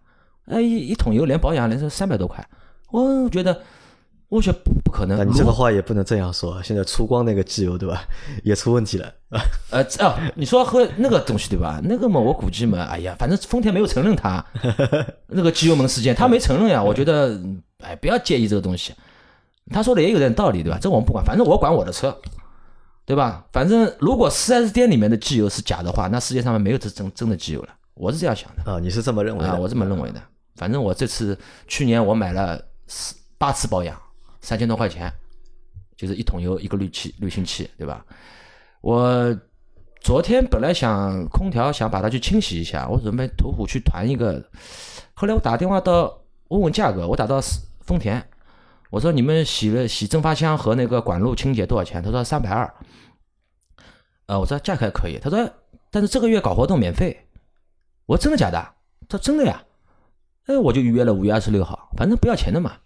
[0.45, 2.47] 哎，一一桶油连保养连是三百多块，
[2.93, 3.61] 我觉得
[4.29, 5.17] 我觉得不不可能。
[5.17, 8.03] 那你这个话也不能这样说，现在出光那个机油对吧，
[8.45, 9.41] 也出问题了啊。
[9.71, 11.81] 呃哦，你说和那个东西对吧？
[11.85, 14.45] 那个嘛，我估计嘛，哎呀，反正丰田没有承认他
[15.29, 16.83] 那个机油门事件，他没承认呀。
[16.83, 18.93] 我觉得，嗯哎，不要介意这个东西。
[19.71, 20.79] 他说的也有点道理，对吧？
[20.81, 22.17] 这我们不管，反正我管我的车，
[23.05, 23.45] 对吧？
[23.53, 27.69] 反正如果四 S 店里面的机油是假的话，那世界上面没有这真真的机油了。
[27.95, 29.51] 我是这样想的啊，你是这么认为的？
[29.51, 30.21] 啊，我这么认为的。
[30.57, 33.97] 反正我这次去年我买了四八次保养，
[34.49, 35.13] 三千多块钱，
[35.95, 38.03] 就是一桶油一个滤器滤芯器，对吧？
[38.81, 39.39] 我
[40.01, 44.43] 昨天本来想空调想把它去清洗一下，我准备途虎去团一个，
[45.13, 47.39] 后来我打电话到问问价格，我打到
[47.83, 48.23] 丰田，
[48.89, 52.03] 我说你们洗了洗蒸发箱和那个管路清洁多少钱？
[52.03, 52.75] 他说三百二。
[54.29, 55.47] 呃，我说价格还可以，他说
[55.91, 57.27] 但是这个月搞活动免费。
[58.07, 58.59] 我说真的假的？
[59.11, 59.63] 他说真的呀。
[60.47, 62.79] 哎，我就预约了五月二十六号，反正不要钱的嘛，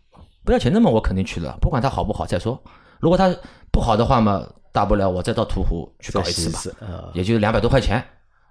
[0.44, 2.60] 不要钱那么，我肯定去了，不管它好不好再说。
[3.00, 3.34] 如果它
[3.70, 6.50] 不好的话嘛，大不了我再到途虎去搞一次
[6.80, 8.04] 嘛，啊，也就两百多块钱。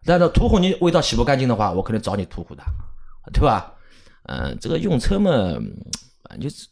[0.03, 2.63] 但是途虎你味道洗不干净的话，我肯定找你途虎的，
[3.33, 3.73] 对吧？
[4.23, 5.75] 嗯，这个用车嘛，嗯
[6.23, 6.67] 反正就是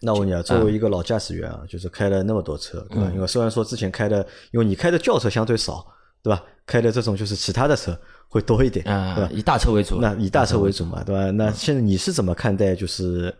[0.00, 3.08] 那我问你啊，作为一个老驾驶员啊，就是开了那么多车，对吧？
[3.08, 5.86] 嗯因为虽然说之前开的，因为你开的轿车相对少，
[6.22, 6.42] 对吧？
[6.66, 7.98] 开的这种就是其他的车
[8.28, 9.28] 会多一点，对啊吧，？
[9.32, 11.30] 以大车为主，那以大车为主嘛，对吧？
[11.32, 13.34] 那现在你是怎么看待就是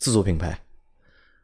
[0.00, 0.58] 自主品牌？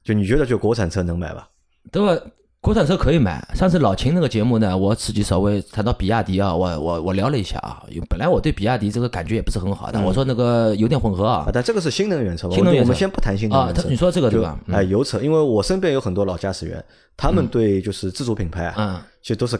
[0.02, 1.48] 就你觉得就国产车能买吧？
[1.92, 2.20] 对吧？
[2.60, 3.46] 国产车可以买。
[3.54, 13.82] 上次老秦那个节目呢，我自己稍微谈到比亚迪啊，我我我聊了一下啊，本来我对比亚迪这个感觉也不是很好但，我说那个油电混合啊啊，，但这个是新能源车嘛，新能源车我们先不谈新能源车。
[13.82, 16.84] 啊你说这个对吧就哎，油车，因为我身边有很多老驾驶员，
[17.16, 19.56] 他们对就是自主品牌啊，嗯，其实都是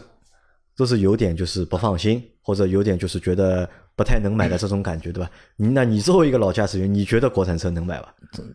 [0.77, 5.29] 都是有点就是不放心，或者有点就是觉得不太能买的这种感觉，对吧？
[5.55, 8.13] 你那你作为一个老驾驶员，你觉得国产车能买吧？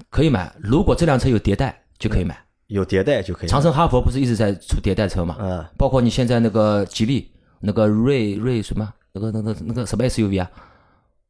[0.08, 0.50] 可以买。
[0.58, 2.38] 如果这辆车有迭代就可以买。
[2.68, 3.48] 有迭代就可以。
[3.48, 5.36] 长城、哈佛不是一直在出迭代车嘛？
[5.40, 7.30] 嗯，包括你现在那个吉利
[7.60, 10.50] 那个瑞瑞什么那个那个那个什么 SUV 啊，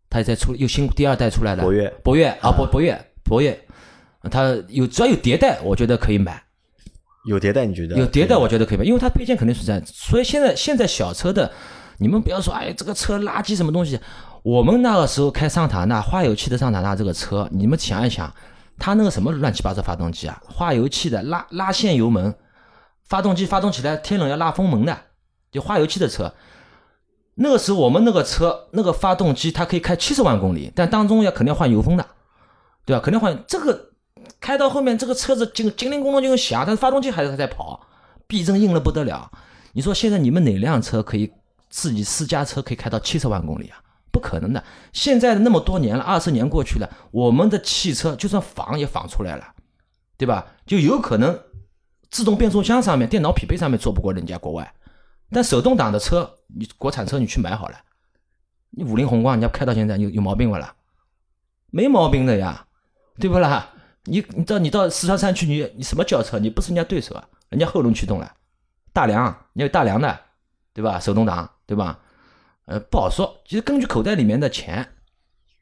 [0.09, 1.63] 它也在出又新第二代出来了。
[1.63, 3.59] 博越博越啊博博越博越，
[4.31, 6.41] 它有只要有迭代，我觉得可以买。
[7.25, 9.85] 有迭代，你觉得有迭代，我觉得可以吧，因为它配件肯定存在。
[9.87, 11.51] 所以现在现在小车的，
[11.99, 13.99] 你们不要说哎这个车垃圾什么东西。
[14.43, 18.35] 我们那个时候开桑塔纳化油器的桑塔纳这个车，你们想一想，
[18.77, 22.35] 它那个什么乱七八糟发动机啊，化油器的拉拉线油门，
[23.05, 24.99] 发动机发动起来天冷要拉风门的，
[25.53, 26.35] 就化油器的车。
[27.37, 32.05] 那个时候我们那个车那个发动机它可以开七十万公里，但当中要肯定要换油封的，
[32.85, 33.01] 对吧？
[33.01, 33.92] 肯定换这个
[34.43, 37.81] 开到后面这个车子精精灵咣啷就响，但是发动机还是在跑，
[38.27, 39.31] 避震硬了不得了。
[39.73, 41.33] 你说现在你们哪辆车可以
[41.71, 43.79] 自己私家车可以开到七十万公里啊？
[44.11, 44.63] 不可能的。
[44.93, 49.55] 现在那么多年了，二十年过去了，我们的汽车就算仿也仿出来了，
[50.19, 50.45] 对吧？
[50.67, 51.41] 就有可能
[52.11, 54.75] 自动变速箱上面、电脑匹配上面做不过人家国外，
[55.31, 57.79] 但手动挡的车，你国产车你去买好了，
[58.71, 60.75] 你五菱宏光人家开到现在有有毛病不啦？
[61.71, 62.67] 没毛病的呀，
[63.19, 63.72] 对不啦？
[64.05, 67.29] 你你到你到四川山区，你你什么轿车，你不是人家对手啊？
[67.51, 68.35] 人家后轮驱动了，
[68.93, 70.19] 大梁你有大梁的，
[70.73, 70.99] 对吧？
[70.99, 72.01] 手动挡，对吧？
[72.65, 73.41] 呃，不好说。
[73.45, 74.89] 其实根据口袋里面的钱，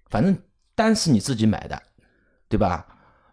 [0.09, 0.37] 反正
[0.75, 1.83] 单是你自己买的，
[2.49, 2.87] 对吧？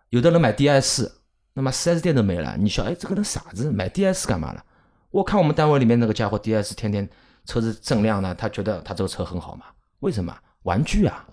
[0.10, 1.12] 有的人买 DS，
[1.54, 2.56] 那么 4S 店都没了。
[2.58, 4.64] 你想，哎，这个人傻子，买 DS 干嘛了？
[5.12, 7.08] 我看我们单位里面那个家伙 DS 天天
[7.46, 9.66] 车子锃亮的，他觉得他这个车很好嘛？
[10.00, 10.38] 为什么？
[10.64, 11.26] 玩具啊，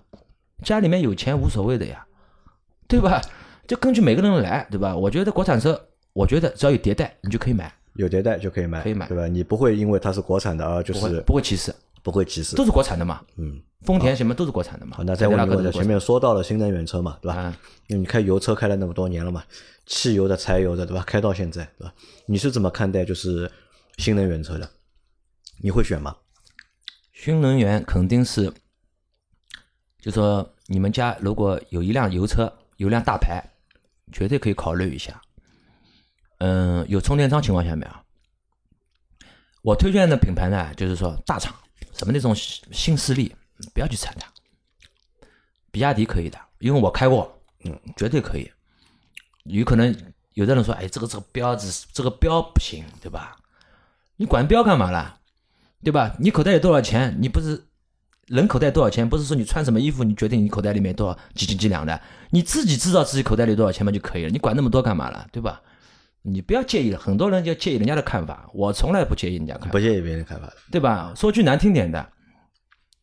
[0.63, 2.05] 家里面有钱无所谓的呀，
[2.87, 3.21] 对吧？
[3.67, 4.95] 就根据每个人来，对吧？
[4.95, 5.79] 我觉得国产车，
[6.13, 9.27] 我觉得只要有迭代，你就可以买，有迭代就可以买，可以买对吧？
[9.27, 11.73] 你不会因为它是国产的而就是不会歧视，
[12.03, 12.63] 不会歧视都。
[12.65, 13.21] 是国产的嘛。
[13.37, 14.97] 嗯，丰田什么都是国产的嘛。
[14.97, 17.35] 好，那再问一个问题，前面说到了新能源车嘛，对吧？
[17.37, 17.53] 嗯，
[17.87, 19.43] 因为你开油车开了那么多年了嘛，
[19.85, 21.03] 汽油的、柴油的，对吧？
[21.05, 21.93] 开到现在，对吧？
[22.25, 23.49] 你是怎么看待就是
[23.97, 24.69] 新能源车的？
[25.61, 26.15] 你会选吗？
[27.13, 28.51] 新能源肯定是，
[30.01, 33.41] 就说你们家如果有一辆油车，有辆大牌，
[34.11, 35.21] 绝对可以考虑一下。
[36.39, 38.03] 嗯，有充电桩情况下面啊，
[39.61, 41.55] 我推荐的品牌呢，就是说大厂，
[41.93, 43.35] 什么那种新势力，
[43.73, 44.27] 不要去踩它。
[45.71, 48.51] 比亚迪可以的，因为我开过，嗯，绝对可以。
[49.43, 49.95] 有可能
[50.33, 53.37] 有的人说，哎，这个这个标志，这个标不行，对吧？
[54.17, 55.19] 你管标干嘛啦？
[55.83, 56.15] 对吧？
[56.19, 57.15] 你口袋有多少钱？
[57.19, 57.67] 你不是
[58.27, 61.99] 人口袋多少钱，不是说你穿什么衣服你决定你口袋里面多少几斤几两的，
[62.31, 65.61] 你自己知道自己口袋里多少钱嘛就可以了，你管那么多干嘛了，对吧？
[66.23, 70.53] 你不要介意了，很多人就介意人家的看法，我从来不介意人家看法不，介意别人看法的。
[70.71, 71.13] 对吧？
[71.15, 72.09] 说句难听点的，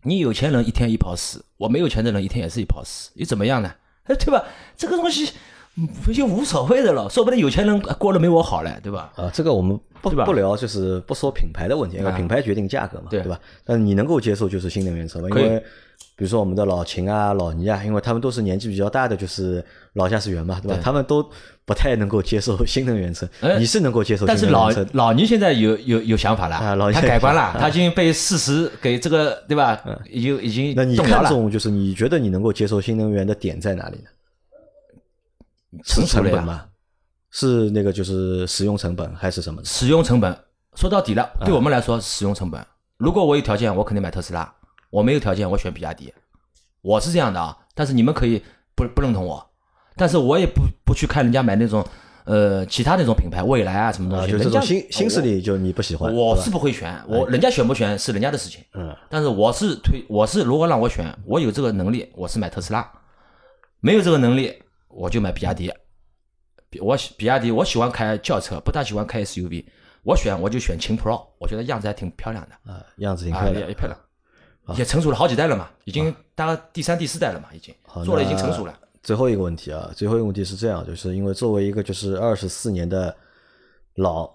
[0.02, 3.72] 你有钱人一天一泡屎，我没有钱的人一天也是一泡屎，又怎么样呢？
[4.04, 4.44] 哎，对吧？
[4.76, 5.30] 这个东西嗯
[6.12, 9.10] 就无所谓的了，说不定有钱人过得没我好嘞，对吧？
[9.16, 13.40] 啊，这个我们不不聊，就是不说品牌的问题，因为啊品牌决定价格嘛，对对吧？
[13.64, 15.28] 但你能够接受就是新能源车吗？
[15.30, 15.58] 因为
[16.14, 19.64] 比如说我们的老秦啊、老倪啊，因为他们都是年纪比较大的，就是
[19.94, 20.74] 老驾驶员嘛，对吧？
[20.74, 21.26] 对他们都
[21.64, 24.98] 不太能够接受新能源车，哎你是能够接受但是老新能源车的？
[24.98, 29.80] 老倪现在有有有想法了，啊老倪他改观了，啊他已经被事实给这个对吧？
[30.10, 34.04] 已经已经那你看中就是你觉得你能够接受新能源的点在哪里呢？
[35.84, 36.66] 是成本吗？
[37.30, 39.62] 是那个就是使用成本还是什么？
[39.64, 40.36] 使用成本
[40.74, 42.64] 说到底了，啊对我们来说，使用成本。
[42.98, 44.44] 如果我有条件，我肯定买特斯拉；
[44.90, 46.12] 我没有条件，我选比亚迪。
[46.82, 48.42] 我是这样的啊，但是你们可以
[48.74, 49.44] 不不认同我，
[49.96, 51.84] 但是我也不不去看人家买那种
[52.24, 58.62] 呃其他那种品牌，蔚来啊什么东啊，西，就这人家种新新势力就你不喜欢，我是不会选，我人家选不选是人家的事情。
[58.74, 62.82] 嗯但是我是推，我是如果让我选，我有这个能力，我是买特斯拉；
[63.80, 64.52] 没有这个能力，
[64.92, 65.72] 我就买比亚迪。
[66.70, 69.64] 比我喜比亚迪，我喜欢开轿车，不大喜欢开 SUV。
[70.04, 73.74] 我选我就选秦 Pro，我觉得样子还挺漂亮的，啊，样子挺啊，漂亮也也。
[73.74, 77.74] 漂亮，也成熟了好几代了嘛，已经大概第三、第四代了嘛，已经
[78.04, 78.78] 做了已经成熟了。
[79.02, 83.14] 最后一个问题啊，最后一个问题是这样，就是因为作为一个就是二十四年的
[83.96, 84.28] 老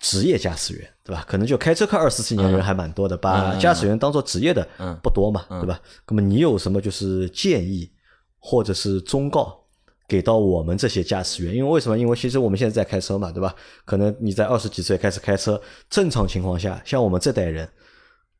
[0.00, 1.24] 职业驾驶员，对吧？
[1.28, 5.80] 可能就开车开二十四年的人还蛮多的，把嗯驾驶员当做职业的嗯不多嘛，对吧？
[6.08, 7.90] 那么你有什么就是建议
[8.38, 9.62] 或者是忠告？
[10.08, 11.98] 给到我们这些驾驶员，因为为什么？
[11.98, 13.54] 因为其实我们现在在开车嘛，对吧？
[13.84, 17.68] 可能你在二十几岁开始开车，正常情况下，像我们这代人，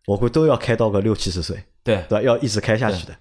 [0.07, 2.23] 我会都要开到个六七十岁，对，对吧？
[2.23, 3.17] 要一直开下去的，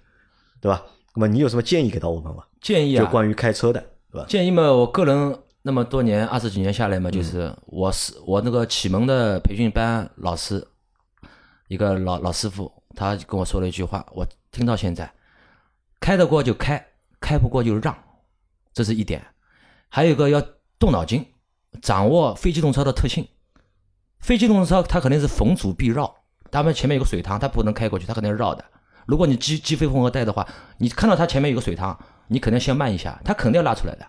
[0.60, 0.82] 对吧？
[1.14, 2.44] 那么你有什么建议给到我们吗？
[2.60, 3.80] 建议啊，就关于开车的，
[4.12, 4.26] 对吧？
[4.28, 10.64] 建议嘛，我个人那么多年二十几年下来嘛，就是我是我那个启蒙的培训班老师，
[11.66, 15.10] 一个老老师傅，他跟我说了一句话，我听到现在，
[15.98, 16.86] 开得过就开，
[17.20, 17.96] 开不过就让，
[18.76, 19.24] 这是一点。
[19.88, 20.38] 还有一个要
[20.78, 21.24] 动脑筋，
[21.80, 23.26] 掌握非机动车的特性。
[24.20, 26.14] 非机动车它肯定是逢阻必绕，
[26.50, 28.62] 他们前面有个水塘，它不能开过去，它肯定是绕的。
[29.06, 30.46] 如果你机机非混合带的话，
[30.76, 31.98] 你看到它前面有个水塘，
[32.28, 34.06] 你肯定先慢一下，它肯定要拉出来的。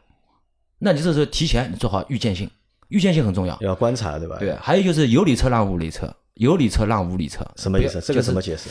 [0.80, 2.51] 那你这时候提前你做好预见性，
[2.89, 3.57] 预见性很重要。
[3.61, 4.36] 要观察，对吧？
[4.38, 8.01] 对，，还有就是有理车让无理车，有理车让无理车，什么意思？
[8.01, 8.70] 这个怎么解释？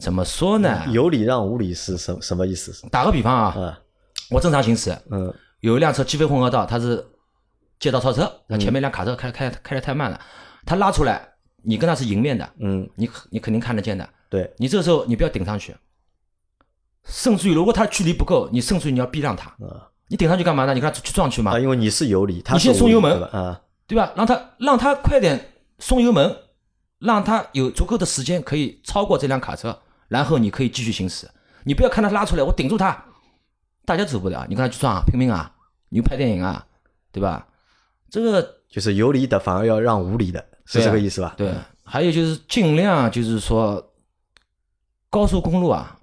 [0.00, 0.84] 怎么说呢？
[0.90, 2.88] 有理让无理是什什么意思？
[2.90, 3.80] 打个比方啊，啊，
[4.30, 7.04] 我正常行驶，嗯有一辆车机非混合道，它是
[7.78, 10.20] 借道超车，那前面一辆卡车开开开的太慢了，
[10.64, 11.28] 它拉出来，
[11.62, 14.08] 你跟它是迎面的，嗯，你你肯定看得见的。
[14.28, 15.74] 对，你这个时候你不要顶上去，
[17.04, 19.48] 甚至于如果它距离不够，你甚至于你要避让它。
[19.64, 20.72] 啊你顶上去干嘛呢？
[20.72, 23.22] 你跟它去撞去嘛啊，，因为你是有理，他你先松油门？
[23.24, 24.10] 啊，对吧？
[24.16, 26.34] 让它让它快点松油门，
[26.98, 31.28] 让它有足够的时间可以超过这辆卡车，然后你可以继续行驶。
[31.64, 33.04] 你不要看它拉出来，我顶住它，
[33.88, 35.50] 大家走不了，你跟他去撞啊，拼命啊，
[35.88, 36.66] 你拍电影啊，
[37.10, 37.48] 对吧？
[38.10, 41.32] 这个就是有理的反而要让无理的，是这个意思吧？
[41.38, 43.94] 对，还有就是尽量就是说，
[45.08, 45.98] 高速公路啊，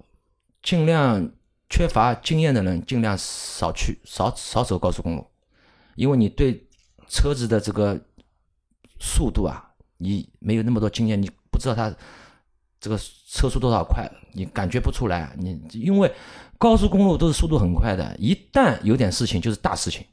[0.64, 1.30] 尽量
[1.70, 5.24] 缺乏经验的人尽量少去少少走高速公路，
[5.94, 6.66] 因为你对
[7.08, 7.96] 车子的这个
[8.98, 9.64] 速度啊，
[9.98, 11.94] 你没有那么多经验，你不知道它
[12.80, 12.98] 这个
[13.28, 15.34] 车速多少快，你感觉不出来。
[15.38, 16.12] 你因为
[16.58, 20.04] 高速公路都是速度很快的，一旦有点事情就是大事情。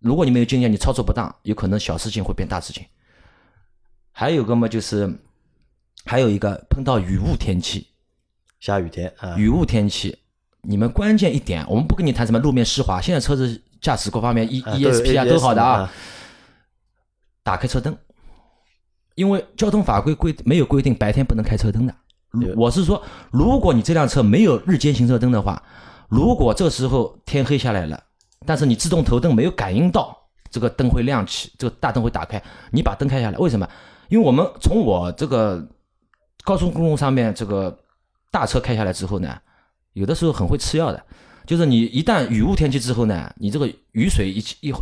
[0.00, 2.84] 如果你没有经验，你操作不当，有可能小事情会变大事情。
[4.10, 5.18] 还有个嘛，就是
[6.04, 7.86] 还有一个碰到雨雾天气，
[8.58, 10.18] 下雨天啊，雨雾天气，
[10.62, 15.92] 你们关键一点，我们不跟你谈什么路面湿滑，现在车子驾驶各方面 E 啊都好的啊啊，
[17.44, 17.96] 打开车灯，
[19.18, 21.92] 因为交通法规规没有规定白天不能开车灯的。
[22.54, 23.02] 我是说，
[23.32, 25.60] 如果你这辆车没有日间行车灯的话，
[26.08, 28.00] 如果这时候天黑下来了，
[28.46, 30.16] 但是你自动头灯没有感应到
[30.52, 32.40] 这个灯会亮起，这个大灯会打开，
[32.70, 33.68] 你把灯开下来，为什么？
[34.08, 35.66] 因为我们从我这个
[36.44, 37.76] 高速公路上面这个
[38.30, 39.36] 大车开下来之后呢，
[39.94, 41.02] 有的时候很会吃药的，
[41.44, 44.72] 就是你一旦雨雾天气之后呢，你这个雨水一一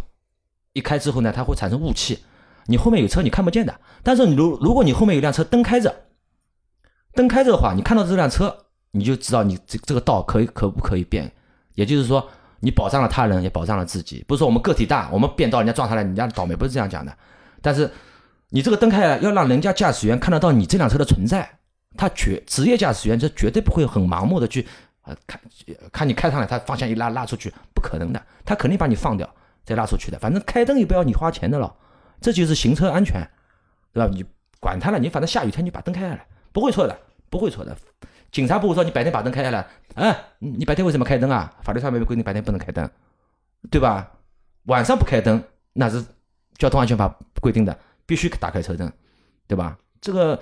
[0.74, 2.18] 一开之后呢，它会产生雾气，
[2.66, 3.74] 你后面有车你看不见的。
[4.02, 5.94] 但是你如如果你后面有辆车灯开着，
[7.14, 8.56] 灯开着的话，你看到这辆车，
[8.90, 11.32] 你就知道你这这个道可以可不可以变，
[11.74, 12.28] 也就是说。
[12.60, 14.24] 你保障了他人，也保障了自己。
[14.26, 17.16] 不是说我们个体大，我们变道人家撞上来，人家倒霉，不是这样讲的。
[17.60, 17.88] 但是
[18.48, 21.48] 你这个灯开了，要让人家驾驶员看得到你这辆车的存在，
[21.98, 24.66] 他绝职业驾驶员，这绝对不会很盲目的去
[25.02, 25.38] 呃看
[25.92, 29.28] 看你开上来，他方向一拉拉出去，不可能的，他肯定把你放掉
[29.62, 30.18] 再拉出去的。
[30.18, 31.72] 反正开灯也不要你花钱的了，
[32.20, 33.20] 这就是行车安全，
[33.92, 34.10] 对吧？
[34.12, 34.24] 你
[34.60, 36.98] 管他了，你反正下雨天你把灯开下来，不会错的，
[37.30, 37.76] 不会错的。
[38.32, 41.54] 警察不会说你白天把灯开下来，哎，你白天为什么开灯啊？
[41.62, 42.88] 法律上面规定白天不能开灯，
[43.70, 44.10] 对吧？
[44.64, 45.42] 晚上不开灯
[45.72, 46.04] 那是
[46.58, 48.92] 交通安全法规定的，必须打开车灯，
[49.46, 49.78] 对吧？
[50.00, 50.38] 这个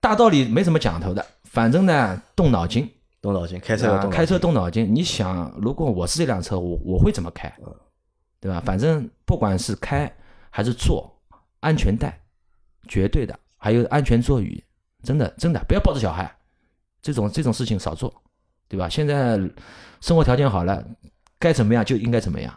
[0.00, 2.90] 大道理没什么讲头的，反正呢动脑筋，
[3.20, 4.10] 动脑筋，开车要动脑筋。
[4.10, 4.94] 啊开车动脑筋。
[4.94, 7.52] 你想，如果我是这辆车，我我会怎么开，
[8.40, 8.60] 对吧？
[8.64, 10.12] 反正不管是开
[10.54, 11.10] 还是坐，
[11.60, 12.20] 安全带
[12.86, 14.62] 绝对的，还有安全座椅，
[15.02, 16.30] 真的真的不要抱着小孩，
[17.00, 18.12] 这种这种事情少做，
[18.68, 18.86] 对吧？
[18.86, 19.40] 现在
[20.02, 20.84] 生活条件好了，
[21.38, 22.52] 该怎么样就应该怎么样，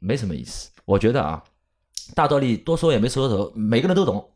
[0.00, 0.68] 没什么意思。
[0.84, 1.40] 我觉得啊，
[2.16, 4.28] 大道理多说也没说头，每个人都懂。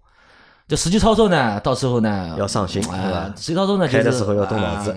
[0.68, 4.96] 就实际操作呢，到时候呢要上心啊、对吧实际操作呢，就是开的时候要动脑子啊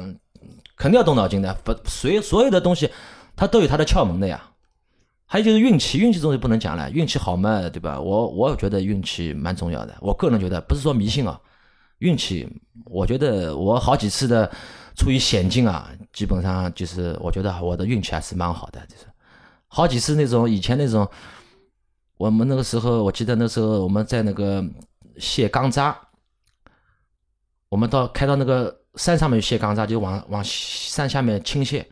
[0.76, 1.52] 肯定要动脑筋的。
[1.64, 2.92] 不，所有所有的东西，
[3.36, 4.53] 它都有它的窍门的呀。
[5.34, 8.00] 还有就是运气，运气这东西不能讲了，运气好嘛，对吧？
[8.00, 11.42] 我我觉得运气蛮重要的，我个人觉得不是说迷信啊，
[11.98, 12.48] 运气，
[12.86, 14.48] 我觉得我好几次的
[14.96, 19.08] 处于险境啊，基本上就是我觉得我的运气还是蛮好的，就是
[19.66, 21.10] 好几次那种以前那种，
[22.18, 24.64] 我们那个时候我记得那时候我们在那个
[25.18, 25.98] 卸钢渣，
[27.70, 31.84] 我们到开到那个山上面卸钢渣，就往往山下面倾泻，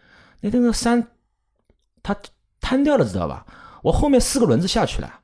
[0.42, 1.04] 那那个山
[2.04, 2.16] 它
[2.72, 3.46] 瘫掉了，知道吧？
[3.84, 5.20] 我后面四个轮子下去了，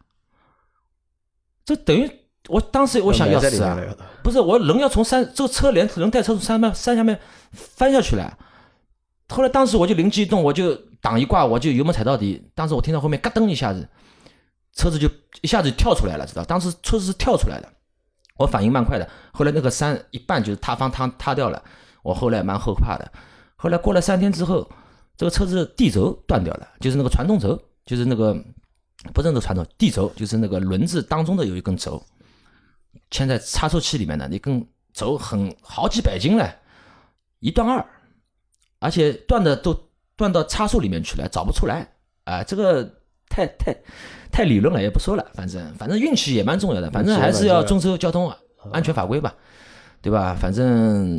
[1.63, 2.11] 这等于
[2.49, 3.79] 我当时我想要死啊
[4.21, 7.17] 不是我人要从山这个车连人带车从山面山下面
[7.53, 8.37] 翻下去了。
[9.29, 12.51] 后来当时我就灵机一动，我就档一挂，我就油门踩到底。
[12.53, 13.87] 当时我听到后面嘎噔一下子，
[14.73, 16.43] 车子就一下子跳出来了，知道？
[16.43, 17.69] 当时车子是跳出来的，
[18.35, 19.09] 我反应蛮快的。
[19.31, 21.63] 后来那个山一半就是塌方塌塌掉了，
[22.03, 23.09] 我后来蛮后怕的。
[23.55, 24.69] 后来过了三天之后，
[25.17, 28.33] 这个车子地轴断掉了，就是那个传动轴，就是那个
[29.13, 32.01] 不是那个传动地轴，就是那个轮子当中的有一根轴，
[33.09, 34.63] 嵌在差速器里面的那根
[34.93, 36.55] 轴很好几百斤了，
[37.39, 37.83] 一断二，
[38.79, 41.87] 而且断的都断到差速里面去了，找不出来
[42.25, 42.83] 啊、这个
[43.29, 43.75] 太太
[44.31, 48.31] 太理论了，也不说了，反正反正运气也蛮重要的，反正还是要遵守交通
[48.71, 49.33] 安全法规吧，
[50.01, 50.35] 对吧？
[50.39, 51.17] 反正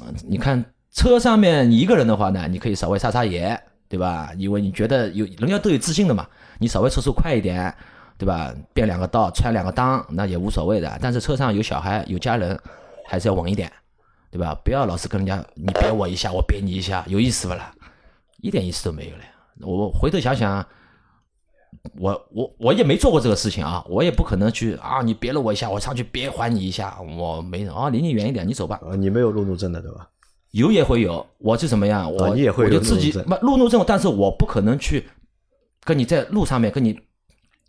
[0.00, 0.62] 呃 你看
[0.92, 4.30] 车上面你一个人的话呢，你可以稍微撒撒野，对吧？
[4.36, 6.26] 因为你觉得有人家都有自信的嘛，
[6.58, 7.72] 你稍微车速快一点，
[8.16, 8.52] 对吧？
[8.72, 10.98] 变两个道，穿两个裆，那也无所谓的。
[11.00, 12.58] 但是车上有小孩有家人，
[13.06, 13.70] 还是要稳一点，
[14.30, 14.54] 对吧？
[14.64, 17.72] 不要老是跟人家你别我一下，我别你一下，有意思不啦？
[18.40, 19.22] 一点意思都没有了。
[19.60, 20.66] 我回头想想，
[21.98, 28.80] 我我我也没做过这个事情啊，我也不可能去啊，你别了我一下，我上去别还你一下，我没啊，离你远一点，你走吧。
[28.82, 30.08] 呃，你没有路怒症的对吧？
[30.52, 32.12] 有也会有，我是怎么样？
[32.12, 35.08] 我、啊你也会有我就自己路怒症但是我不可能去
[35.84, 36.98] 跟你在路上面跟你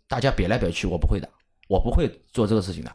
[0.08, 1.28] 大家别来别去，我不会的，
[1.68, 2.90] 我不会做这个事情的。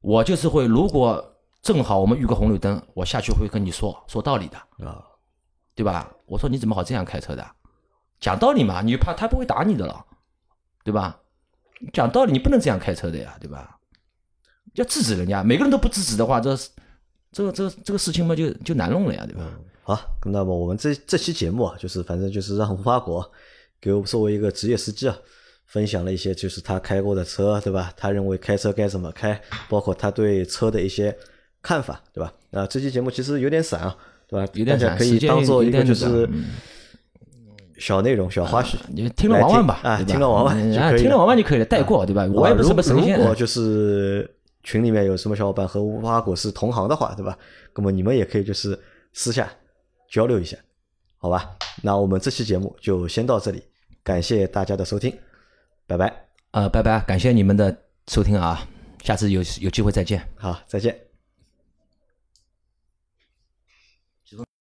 [0.00, 4.56] 我就是会，如果正好我们遇个红绿灯，我下去会跟你说说道理的，
[4.86, 5.02] 啊，
[5.74, 6.08] 对吧？
[6.26, 7.44] 我说你怎么好这样开车的？
[8.20, 10.04] 讲道理嘛，你怕他不会打你的了，
[10.84, 11.18] 对吧？
[11.92, 13.78] 讲道理，你不能这样开车的呀，对吧？
[14.74, 16.56] 要制止人家，每个人都不制止的话，这
[17.32, 19.50] 这个这个这个事情嘛就就难弄了呀，对吧？
[19.82, 23.30] 好，那么我们这这期节目啊，就是反正就是让吴花果
[23.80, 25.16] 给我作为一个职业司机啊，
[25.66, 27.92] 分享了一些就是他开过的车，对吧？
[27.96, 31.16] 他认为开车该怎么开，包括他对车的一些
[31.62, 32.32] 看法，对吧？
[32.50, 33.96] 啊，这期节目其实有点散啊，
[34.28, 34.50] 对吧？
[34.54, 36.28] 有点大家可以当做一个就是
[37.78, 38.76] 小内容、小花絮。
[38.88, 40.56] 你听了玩玩吧，啊，听了玩玩
[40.98, 42.26] 听了玩玩就可以了，带过对吧？
[42.32, 44.28] 我也不是什么神仙如如果就是
[44.68, 47.38] 群里面有什么小伙伴和无花果是同行的话，对吧？
[47.74, 48.78] 那么你们也可以就是
[49.14, 49.50] 私下
[50.10, 50.58] 交流一下，
[51.16, 51.56] 好吧？
[51.82, 53.62] 那我们这期节目就先到这里，
[54.02, 55.10] 感谢大家的收听，
[55.86, 56.14] 拜拜。
[56.50, 57.74] 呃，拜拜，感谢你们的
[58.08, 58.68] 收听啊，
[59.02, 60.22] 下次有有机会再见。
[60.36, 61.07] 好，再见。